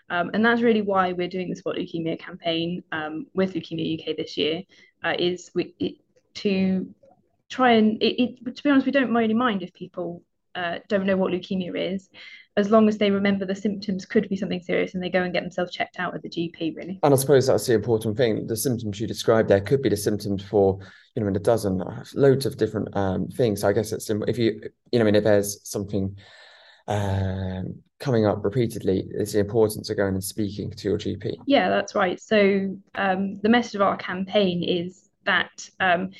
Um, 0.09 0.31
and 0.33 0.43
that's 0.43 0.61
really 0.61 0.81
why 0.81 1.13
we're 1.13 1.29
doing 1.29 1.49
the 1.49 1.55
Spot 1.55 1.75
Leukemia 1.75 2.19
campaign 2.19 2.83
um, 2.91 3.27
with 3.33 3.53
Leukemia 3.53 3.99
UK 3.99 4.17
this 4.17 4.37
year, 4.37 4.63
uh, 5.03 5.13
is 5.17 5.51
we, 5.55 5.73
it, 5.79 5.95
to 6.35 6.93
try 7.47 7.71
and, 7.73 8.01
it, 8.01 8.21
it, 8.21 8.55
to 8.55 8.63
be 8.63 8.69
honest, 8.69 8.85
we 8.85 8.91
don't 8.91 9.13
really 9.13 9.33
mind 9.33 9.63
if 9.63 9.73
people 9.73 10.23
uh, 10.55 10.79
don't 10.87 11.05
know 11.05 11.17
what 11.17 11.31
leukemia 11.31 11.93
is, 11.93 12.09
as 12.59 12.69
long 12.69 12.87
as 12.87 12.97
they 12.97 13.11
remember 13.11 13.45
the 13.45 13.55
symptoms 13.55 14.05
could 14.05 14.29
be 14.29 14.35
something 14.35 14.61
serious 14.61 14.93
and 14.93 15.03
they 15.03 15.09
go 15.09 15.23
and 15.23 15.33
get 15.33 15.41
themselves 15.41 15.71
checked 15.71 15.99
out 15.99 16.13
at 16.13 16.21
the 16.21 16.29
GP, 16.29 16.75
really. 16.75 16.99
And 17.03 17.13
I 17.13 17.17
suppose 17.17 17.47
that's 17.47 17.65
the 17.65 17.73
important 17.73 18.17
thing. 18.17 18.47
The 18.47 18.55
symptoms 18.55 18.99
you 18.99 19.07
described 19.07 19.49
there 19.49 19.61
could 19.61 19.81
be 19.81 19.89
the 19.89 19.97
symptoms 19.97 20.43
for, 20.43 20.79
you 21.15 21.21
know, 21.21 21.27
in 21.27 21.35
a 21.35 21.39
dozen, 21.39 21.81
uh, 21.81 22.03
loads 22.13 22.45
of 22.45 22.57
different 22.57 22.95
um, 22.95 23.27
things. 23.29 23.61
So 23.61 23.69
I 23.69 23.73
guess 23.73 23.91
it's 23.91 24.09
if 24.09 24.37
you, 24.37 24.61
you 24.91 24.99
know, 24.99 25.03
I 25.03 25.05
mean, 25.05 25.15
if 25.15 25.23
there's 25.23 25.67
something 25.67 26.15
um, 26.87 27.75
coming 27.99 28.25
up 28.25 28.43
repeatedly, 28.43 29.07
it's 29.11 29.33
the 29.33 29.39
importance 29.39 29.89
of 29.89 29.97
going 29.97 30.13
and 30.13 30.23
speaking 30.23 30.71
to 30.71 30.89
your 30.89 30.97
GP. 30.97 31.37
Yeah, 31.45 31.69
that's 31.69 31.95
right. 31.95 32.19
So 32.19 32.77
um, 32.95 33.39
the 33.41 33.49
message 33.49 33.75
of 33.75 33.81
our 33.81 33.97
campaign 33.97 34.63
is 34.63 35.09
that 35.25 35.69
um, 35.79 36.11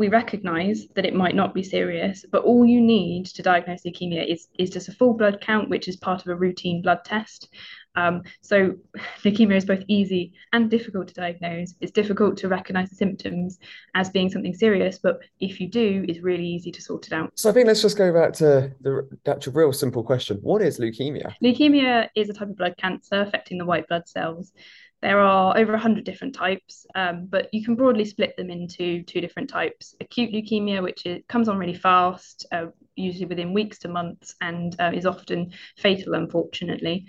we 0.00 0.08
recognize 0.08 0.86
that 0.94 1.04
it 1.04 1.14
might 1.14 1.34
not 1.34 1.52
be 1.52 1.62
serious, 1.62 2.24
but 2.32 2.42
all 2.42 2.64
you 2.64 2.80
need 2.80 3.26
to 3.26 3.42
diagnose 3.42 3.82
leukemia 3.82 4.26
is, 4.26 4.48
is 4.58 4.70
just 4.70 4.88
a 4.88 4.92
full 4.92 5.12
blood 5.12 5.42
count, 5.42 5.68
which 5.68 5.88
is 5.88 5.96
part 5.96 6.22
of 6.22 6.28
a 6.28 6.34
routine 6.34 6.80
blood 6.80 7.00
test. 7.04 7.50
Um, 7.96 8.22
so 8.40 8.76
leukemia 9.24 9.56
is 9.56 9.66
both 9.66 9.82
easy 9.88 10.32
and 10.54 10.70
difficult 10.70 11.08
to 11.08 11.14
diagnose. 11.14 11.74
It's 11.82 11.92
difficult 11.92 12.38
to 12.38 12.48
recognize 12.48 12.88
the 12.88 12.96
symptoms 12.96 13.58
as 13.94 14.08
being 14.08 14.30
something 14.30 14.54
serious, 14.54 14.98
but 14.98 15.18
if 15.38 15.60
you 15.60 15.68
do, 15.68 16.06
it's 16.08 16.20
really 16.20 16.46
easy 16.46 16.72
to 16.72 16.80
sort 16.80 17.06
it 17.06 17.12
out. 17.12 17.32
So 17.34 17.50
I 17.50 17.52
think 17.52 17.66
let's 17.66 17.82
just 17.82 17.98
go 17.98 18.10
back 18.10 18.32
to 18.34 18.72
the 18.80 19.06
actual 19.26 19.52
real 19.52 19.72
simple 19.74 20.02
question. 20.02 20.38
What 20.40 20.62
is 20.62 20.80
leukemia? 20.80 21.34
Leukemia 21.44 22.08
is 22.16 22.30
a 22.30 22.32
type 22.32 22.48
of 22.48 22.56
blood 22.56 22.74
cancer 22.78 23.20
affecting 23.20 23.58
the 23.58 23.66
white 23.66 23.86
blood 23.86 24.08
cells. 24.08 24.50
There 25.02 25.18
are 25.18 25.56
over 25.56 25.72
100 25.72 26.04
different 26.04 26.34
types, 26.34 26.86
um, 26.94 27.26
but 27.26 27.48
you 27.52 27.64
can 27.64 27.74
broadly 27.74 28.04
split 28.04 28.36
them 28.36 28.50
into 28.50 29.02
two 29.02 29.20
different 29.20 29.48
types. 29.48 29.94
Acute 30.00 30.32
leukemia, 30.32 30.82
which 30.82 31.06
is, 31.06 31.22
comes 31.28 31.48
on 31.48 31.56
really 31.56 31.74
fast, 31.74 32.46
uh, 32.52 32.66
usually 32.96 33.26
within 33.26 33.54
weeks 33.54 33.78
to 33.78 33.88
months, 33.88 34.34
and 34.40 34.76
uh, 34.78 34.90
is 34.92 35.06
often 35.06 35.52
fatal, 35.78 36.14
unfortunately. 36.14 37.06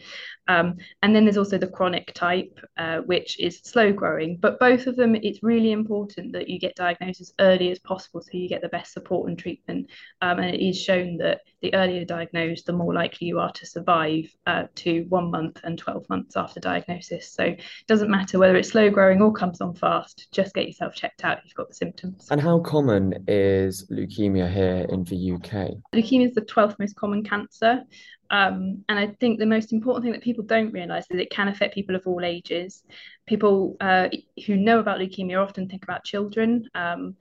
Um, 0.52 0.78
and 1.02 1.16
then 1.16 1.24
there's 1.24 1.38
also 1.38 1.58
the 1.58 1.68
chronic 1.68 2.14
type, 2.14 2.60
uh, 2.78 2.98
which 3.00 3.40
is 3.40 3.60
slow 3.64 3.94
growing. 3.94 4.38
But 4.38 4.60
both 4.60 4.86
of 4.86 4.98
them, 4.98 5.16
it's 5.16 5.42
really 5.42 5.72
important 5.72 6.34
that 6.34 6.50
you 6.50 6.60
get 6.60 6.76
diagnosed 6.76 7.22
as 7.22 7.34
early 7.40 7.72
as 7.72 7.80
possible 7.80 8.22
so 8.22 8.30
you 8.34 8.50
get 8.50 8.62
the 8.62 8.68
best 8.68 8.92
support 8.92 9.30
and 9.30 9.40
treatment. 9.40 9.90
Um, 10.22 10.40
and 10.40 10.54
it 10.54 10.62
is 10.62 10.80
shown 10.80 11.18
that 11.18 11.42
the 11.62 11.74
earlier 11.74 12.04
diagnosed, 12.04 12.66
the 12.66 12.74
more 12.74 12.94
likely 12.94 13.28
you 13.28 13.40
are 13.40 13.52
to 13.54 13.66
survive 13.66 14.26
uh, 14.46 14.64
to 14.76 15.06
one 15.08 15.32
month 15.32 15.62
and 15.64 15.78
12 15.78 16.10
months 16.10 16.36
after 16.36 16.60
diagnosis. 16.60 17.32
So 17.32 17.44
it 17.44 17.62
doesn't 17.88 18.10
matter 18.10 18.38
whether 18.38 18.58
it's 18.58 18.70
slow 18.70 18.90
growing 18.90 19.22
or 19.22 19.32
comes 19.32 19.62
on 19.62 19.76
fast, 19.76 20.28
just 20.34 20.54
get 20.54 20.68
yourself 20.68 20.96
checked 20.96 21.24
out 21.24 21.38
if 21.38 21.46
you've 21.46 21.56
got 21.56 21.70
the 21.70 21.76
symptoms. 21.76 22.28
And 22.30 22.42
how 22.42 22.60
common 22.60 23.24
is 23.28 23.88
leukemia 23.90 24.52
here 24.52 24.86
in 24.90 25.06
the 25.06 25.32
UK? 25.34 25.78
Leukemia 25.96 26.28
is 26.28 26.36
the 26.36 26.42
12th 26.42 26.78
most 26.78 26.96
common 26.98 27.24
cancer. 27.24 27.84
Um, 28.32 28.86
and 28.88 28.98
I 28.98 29.08
think 29.20 29.40
the 29.40 29.46
most 29.46 29.74
important 29.74 30.04
thing 30.04 30.14
that 30.14 30.24
people 30.24 30.44
don't 30.46 30.72
realise 30.72 31.06
is 31.10 31.20
it 31.20 31.30
can 31.30 31.50
affect 31.50 31.76
people 31.76 31.96
of 31.96 32.08
all 32.08 32.24
ages. 32.24 32.84
People 33.28 33.76
uh, 33.82 34.08
who 34.48 34.56
know 34.56 34.80
about 34.80 35.00
leukemia 35.00 35.44
often 35.44 35.68
think 35.68 35.84
about 35.84 36.06
children. 36.06 36.70
Um, 36.74 37.16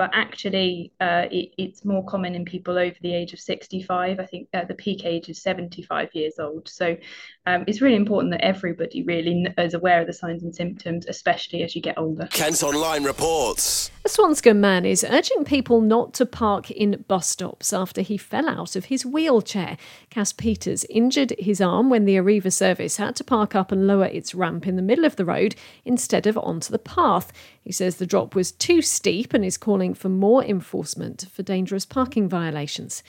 but 0.00 0.08
actually 0.14 0.90
uh, 0.98 1.26
it, 1.30 1.50
it's 1.58 1.84
more 1.84 2.02
common 2.06 2.34
in 2.34 2.42
people 2.42 2.78
over 2.78 2.96
the 3.02 3.14
age 3.14 3.34
of 3.34 3.38
65. 3.38 4.18
I 4.18 4.24
think 4.24 4.48
uh, 4.54 4.64
the 4.64 4.72
peak 4.72 5.04
age 5.04 5.28
is 5.28 5.42
75 5.42 6.08
years 6.14 6.38
old. 6.38 6.70
So 6.70 6.96
um, 7.44 7.64
it's 7.66 7.82
really 7.82 7.96
important 7.96 8.32
that 8.32 8.40
everybody 8.40 9.02
really 9.02 9.46
is 9.58 9.74
aware 9.74 10.00
of 10.00 10.06
the 10.06 10.14
signs 10.14 10.42
and 10.42 10.54
symptoms, 10.54 11.04
especially 11.06 11.62
as 11.64 11.76
you 11.76 11.82
get 11.82 11.98
older. 11.98 12.28
Kent 12.30 12.62
Online 12.62 13.04
reports. 13.04 13.90
A 14.02 14.08
Swanscombe 14.08 14.56
man 14.56 14.86
is 14.86 15.04
urging 15.04 15.44
people 15.44 15.82
not 15.82 16.14
to 16.14 16.24
park 16.24 16.70
in 16.70 17.04
bus 17.06 17.28
stops 17.28 17.74
after 17.74 18.00
he 18.00 18.16
fell 18.16 18.48
out 18.48 18.76
of 18.76 18.86
his 18.86 19.04
wheelchair. 19.04 19.76
Cass 20.08 20.32
Peters 20.32 20.86
injured 20.88 21.34
his 21.38 21.60
arm 21.60 21.90
when 21.90 22.06
the 22.06 22.16
Arriva 22.16 22.50
service 22.50 22.96
had 22.96 23.14
to 23.16 23.24
park 23.24 23.54
up 23.54 23.70
and 23.70 23.86
lower 23.86 24.06
its 24.06 24.34
ramp 24.34 24.66
in 24.66 24.76
the 24.76 24.82
middle 24.82 25.04
of 25.04 25.16
the 25.16 25.26
road 25.26 25.54
instead 25.84 26.26
of 26.26 26.38
onto 26.38 26.72
the 26.72 26.78
path. 26.78 27.30
He 27.62 27.72
says 27.72 27.96
the 27.96 28.06
drop 28.06 28.34
was 28.34 28.52
too 28.52 28.80
steep 28.80 29.34
and 29.34 29.44
is 29.44 29.58
calling 29.58 29.89
for 29.94 30.08
more 30.08 30.44
enforcement 30.44 31.26
for 31.32 31.42
dangerous 31.42 31.86
parking 31.86 32.28
violations. 32.28 33.02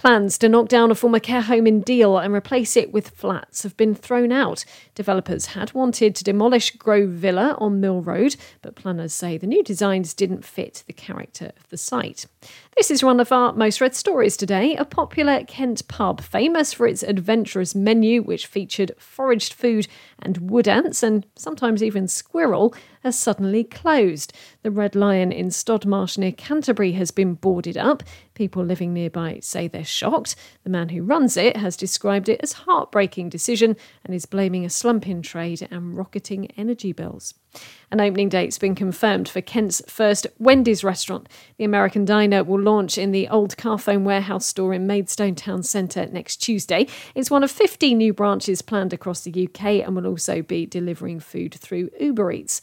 Plans 0.00 0.38
to 0.38 0.48
knock 0.48 0.68
down 0.68 0.90
a 0.90 0.94
former 0.94 1.20
care 1.20 1.42
home 1.42 1.66
in 1.66 1.82
Deal 1.82 2.16
and 2.16 2.32
replace 2.32 2.74
it 2.74 2.90
with 2.90 3.10
flats 3.10 3.64
have 3.64 3.76
been 3.76 3.94
thrown 3.94 4.32
out. 4.32 4.64
Developers 4.94 5.44
had 5.46 5.74
wanted 5.74 6.14
to 6.14 6.24
demolish 6.24 6.70
Grove 6.70 7.10
Villa 7.10 7.54
on 7.58 7.80
Mill 7.80 8.00
Road, 8.00 8.36
but 8.62 8.76
planners 8.76 9.12
say 9.12 9.36
the 9.36 9.46
new 9.46 9.62
designs 9.62 10.14
didn't 10.14 10.42
fit 10.42 10.84
the 10.86 10.94
character 10.94 11.52
of 11.58 11.68
the 11.68 11.76
site. 11.76 12.24
This 12.78 12.90
is 12.90 13.04
one 13.04 13.20
of 13.20 13.30
our 13.30 13.52
most 13.52 13.82
read 13.82 13.94
stories 13.94 14.38
today. 14.38 14.74
A 14.74 14.86
popular 14.86 15.44
Kent 15.44 15.86
pub, 15.86 16.22
famous 16.22 16.72
for 16.72 16.86
its 16.86 17.02
adventurous 17.02 17.74
menu, 17.74 18.22
which 18.22 18.46
featured 18.46 18.92
foraged 18.96 19.52
food 19.52 19.86
and 20.18 20.50
wood 20.50 20.66
ants 20.66 21.02
and 21.02 21.26
sometimes 21.36 21.82
even 21.82 22.08
squirrel, 22.08 22.74
has 23.00 23.18
suddenly 23.18 23.64
closed. 23.64 24.32
The 24.62 24.70
Red 24.70 24.94
Lion 24.94 25.32
in 25.32 25.48
Stodmarsh 25.48 26.18
near 26.18 26.32
Canterbury 26.32 26.92
has 26.92 27.10
been 27.10 27.34
boarded 27.34 27.76
up. 27.76 28.02
People 28.34 28.64
living 28.64 28.92
nearby 28.92 29.38
say 29.42 29.68
they're 29.68 29.84
shocked. 29.84 30.36
The 30.64 30.70
man 30.70 30.90
who 30.90 31.02
runs 31.02 31.36
it 31.36 31.56
has 31.56 31.76
described 31.76 32.28
it 32.28 32.40
as 32.42 32.54
a 32.54 32.58
heartbreaking 32.58 33.28
decision 33.28 33.76
and 34.04 34.14
is 34.14 34.26
blaming 34.26 34.64
a 34.64 34.70
slump 34.70 35.08
in 35.08 35.22
trade 35.22 35.66
and 35.70 35.96
rocketing 35.96 36.50
energy 36.56 36.92
bills. 36.92 37.34
An 37.92 38.00
opening 38.00 38.28
date's 38.28 38.56
been 38.56 38.76
confirmed 38.76 39.28
for 39.28 39.40
Kent's 39.40 39.82
first 39.88 40.24
Wendy's 40.38 40.84
restaurant. 40.84 41.28
The 41.56 41.64
American 41.64 42.04
Diner 42.04 42.44
will 42.44 42.60
launch 42.60 42.96
in 42.96 43.10
the 43.10 43.26
old 43.26 43.56
Carphone 43.56 44.04
warehouse 44.04 44.46
store 44.46 44.72
in 44.72 44.86
Maidstone 44.86 45.34
Town 45.34 45.64
Centre 45.64 46.06
next 46.06 46.36
Tuesday. 46.36 46.86
It's 47.16 47.32
one 47.32 47.42
of 47.42 47.50
50 47.50 47.96
new 47.96 48.12
branches 48.12 48.62
planned 48.62 48.92
across 48.92 49.22
the 49.22 49.48
UK 49.48 49.84
and 49.84 49.96
will 49.96 50.06
also 50.06 50.40
be 50.40 50.66
delivering 50.66 51.18
food 51.18 51.52
through 51.54 51.90
Uber 51.98 52.30
Eats. 52.30 52.60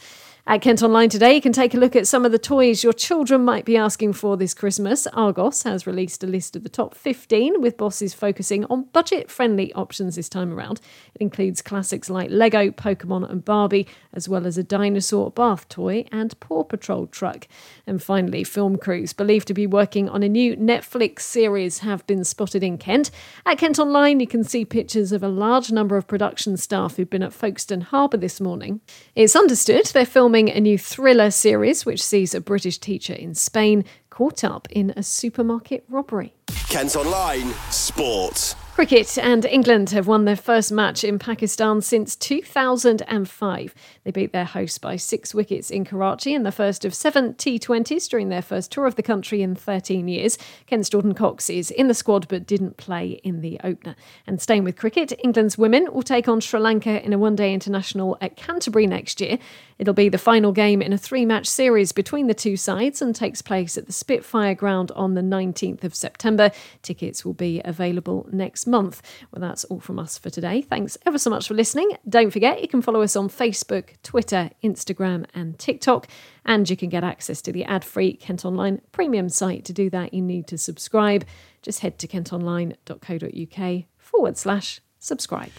At 0.50 0.62
Kent 0.62 0.82
Online 0.82 1.10
today, 1.10 1.36
you 1.36 1.42
can 1.42 1.52
take 1.52 1.74
a 1.74 1.78
look 1.78 1.94
at 1.94 2.08
some 2.08 2.24
of 2.24 2.32
the 2.32 2.40
toys 2.40 2.82
your 2.82 2.94
children 2.94 3.44
might 3.44 3.66
be 3.66 3.76
asking 3.76 4.14
for 4.14 4.38
this 4.38 4.54
Christmas. 4.54 5.06
Argos 5.08 5.64
has 5.64 5.86
released 5.86 6.24
a 6.24 6.28
list 6.28 6.56
of 6.56 6.64
the 6.64 6.70
top 6.70 6.96
15, 6.96 7.60
with 7.60 7.76
bosses 7.76 8.14
focusing 8.14 8.64
on 8.70 8.84
budget 8.94 9.30
friendly 9.30 9.74
options 9.74 10.16
this 10.16 10.30
time 10.30 10.54
around. 10.54 10.80
It 11.14 11.22
includes 11.22 11.62
classics 11.62 12.10
like 12.10 12.30
Lego, 12.32 12.72
Pokemon, 12.72 13.30
and 13.30 13.44
Barbie, 13.44 13.90
as 14.14 14.30
well 14.30 14.48
as 14.48 14.58
a 14.58 14.64
dinosaur 14.64 15.32
bath 15.32 15.68
toy 15.68 16.06
and 16.14 16.40
Paw 16.40 16.64
Patrol 16.64 17.08
truck. 17.08 17.50
And 17.86 18.02
finally, 18.02 18.46
film 18.46 18.78
crews 18.78 19.12
believed 19.12 19.50
to 19.50 19.54
be 19.54 19.68
working 19.68 20.08
on 20.08 20.24
a 20.24 20.30
new 20.30 20.56
Netflix 20.56 21.24
series 21.24 21.80
have 21.80 22.08
been 22.08 22.24
spotted 22.24 22.64
in 22.64 22.78
Kent. 22.78 23.12
At 23.46 23.58
Kent 23.58 23.80
Online, 23.80 24.22
you 24.22 24.28
can 24.28 24.46
see 24.46 24.64
pictures 24.64 25.12
of 25.12 25.24
a 25.24 25.28
large 25.28 25.74
number 25.74 25.98
of 25.98 26.08
production 26.08 26.56
staff 26.56 26.96
who've 26.96 27.10
been 27.10 27.22
at 27.22 27.34
Folkestone 27.34 27.82
Harbour 27.82 28.16
this 28.16 28.40
morning. 28.40 28.80
It's 29.14 29.36
understood 29.36 29.88
they're 29.88 30.06
filming 30.06 30.37
filming 30.38 30.56
a 30.56 30.62
new 30.62 30.78
thriller 30.78 31.32
series 31.32 31.84
which 31.84 32.04
sees 32.04 32.36
a 32.36 32.40
British 32.40 32.78
teacher 32.78 33.14
in 33.14 33.34
Spain 33.34 33.84
caught 34.12 34.44
up 34.44 34.68
in 34.70 34.94
a 34.96 35.02
supermarket 35.02 35.84
robbery. 35.90 36.36
Kent 36.70 36.96
Online 36.96 37.52
Sport. 37.72 38.67
Cricket 38.78 39.18
and 39.18 39.44
England 39.44 39.90
have 39.90 40.06
won 40.06 40.26
their 40.26 40.36
first 40.36 40.72
match 40.72 41.04
in 41.04 41.18
Pakistan 41.18 41.82
since 41.82 42.16
2005. 42.16 43.76
They 44.04 44.12
beat 44.12 44.32
their 44.34 44.46
hosts 44.46 44.78
by 44.78 44.98
six 44.98 45.34
wickets 45.34 45.72
in 45.72 45.84
Karachi 45.84 46.36
in 46.36 46.44
the 46.44 46.52
first 46.52 46.86
of 46.86 46.94
seven 46.94 47.34
T20s 47.34 48.08
during 48.08 48.30
their 48.30 48.44
first 48.44 48.72
tour 48.72 48.86
of 48.86 48.94
the 48.94 49.02
country 49.02 49.42
in 49.42 49.56
13 49.56 50.08
years. 50.08 50.38
Kent's 50.68 50.90
Jordan 50.90 51.16
Cox 51.16 51.50
is 51.50 51.72
in 51.72 51.88
the 51.88 51.96
squad 51.96 52.28
but 52.28 52.46
didn't 52.46 52.78
play 52.78 53.20
in 53.24 53.42
the 53.42 53.60
opener. 53.64 53.96
And 54.28 54.40
staying 54.40 54.64
with 54.64 54.78
cricket, 54.78 55.12
England's 55.24 55.58
women 55.58 55.92
will 55.92 56.04
take 56.04 56.28
on 56.28 56.40
Sri 56.40 56.60
Lanka 56.60 57.04
in 57.04 57.14
a 57.14 57.18
one 57.18 57.36
day 57.36 57.56
international 57.56 58.16
at 58.22 58.36
Canterbury 58.36 58.86
next 58.86 59.20
year. 59.20 59.40
It'll 59.80 59.96
be 59.96 60.10
the 60.10 60.20
final 60.20 60.52
game 60.52 60.84
in 60.84 60.94
a 60.94 61.00
three 61.00 61.26
match 61.26 61.48
series 61.48 61.92
between 61.92 62.28
the 62.28 62.36
two 62.36 62.56
sides 62.56 63.02
and 63.02 63.16
takes 63.16 63.42
place 63.42 63.76
at 63.76 63.88
the 63.88 63.94
Spitfire 63.94 64.54
ground 64.54 64.92
on 64.92 65.16
the 65.16 65.22
19th 65.22 65.84
of 65.84 65.96
September. 65.96 66.52
Tickets 66.84 67.26
will 67.26 67.34
be 67.34 67.60
available 67.66 68.28
next 68.32 68.67
month. 68.68 69.02
Well, 69.32 69.42
that's 69.42 69.64
all 69.66 69.80
from 69.80 69.98
us 69.98 70.18
for 70.18 70.30
today. 70.30 70.62
Thanks 70.62 70.98
ever 71.06 71.18
so 71.18 71.30
much 71.30 71.48
for 71.48 71.54
listening. 71.54 71.92
Don't 72.08 72.32
forget, 72.32 72.62
you 72.62 72.68
can 72.68 72.82
follow 72.82 73.02
us 73.02 73.16
on 73.16 73.30
Facebook, 73.30 74.02
Twitter, 74.04 74.52
Instagram, 74.64 75.26
and 75.34 75.58
TikTok. 75.58 76.08
And 76.46 76.70
you 76.70 76.78
can 76.78 76.90
get 76.90 77.04
access 77.04 77.42
to 77.44 77.52
the 77.52 77.64
ad 77.66 77.84
free 77.84 78.14
Kent 78.14 78.46
Online 78.46 78.82
premium 78.92 79.30
site. 79.30 79.66
To 79.66 79.74
do 79.74 79.90
that, 79.90 80.14
you 80.14 80.22
need 80.22 80.48
to 80.48 80.58
subscribe. 80.58 81.26
Just 81.62 81.80
head 81.80 81.98
to 82.00 82.08
kentonline.co.uk 82.08 83.84
forward 83.98 84.38
slash 84.38 84.82
subscribe. 85.00 85.52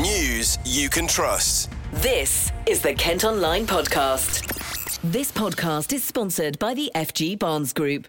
News 0.00 0.58
you 0.64 0.88
can 0.88 1.06
trust. 1.06 1.70
This 1.92 2.52
is 2.66 2.82
the 2.82 2.94
Kent 2.94 3.24
Online 3.24 3.66
Podcast. 3.66 4.52
This 5.02 5.30
podcast 5.30 5.92
is 5.92 6.02
sponsored 6.02 6.58
by 6.58 6.74
the 6.74 6.90
FG 6.94 7.38
Barnes 7.38 7.72
Group 7.72 8.08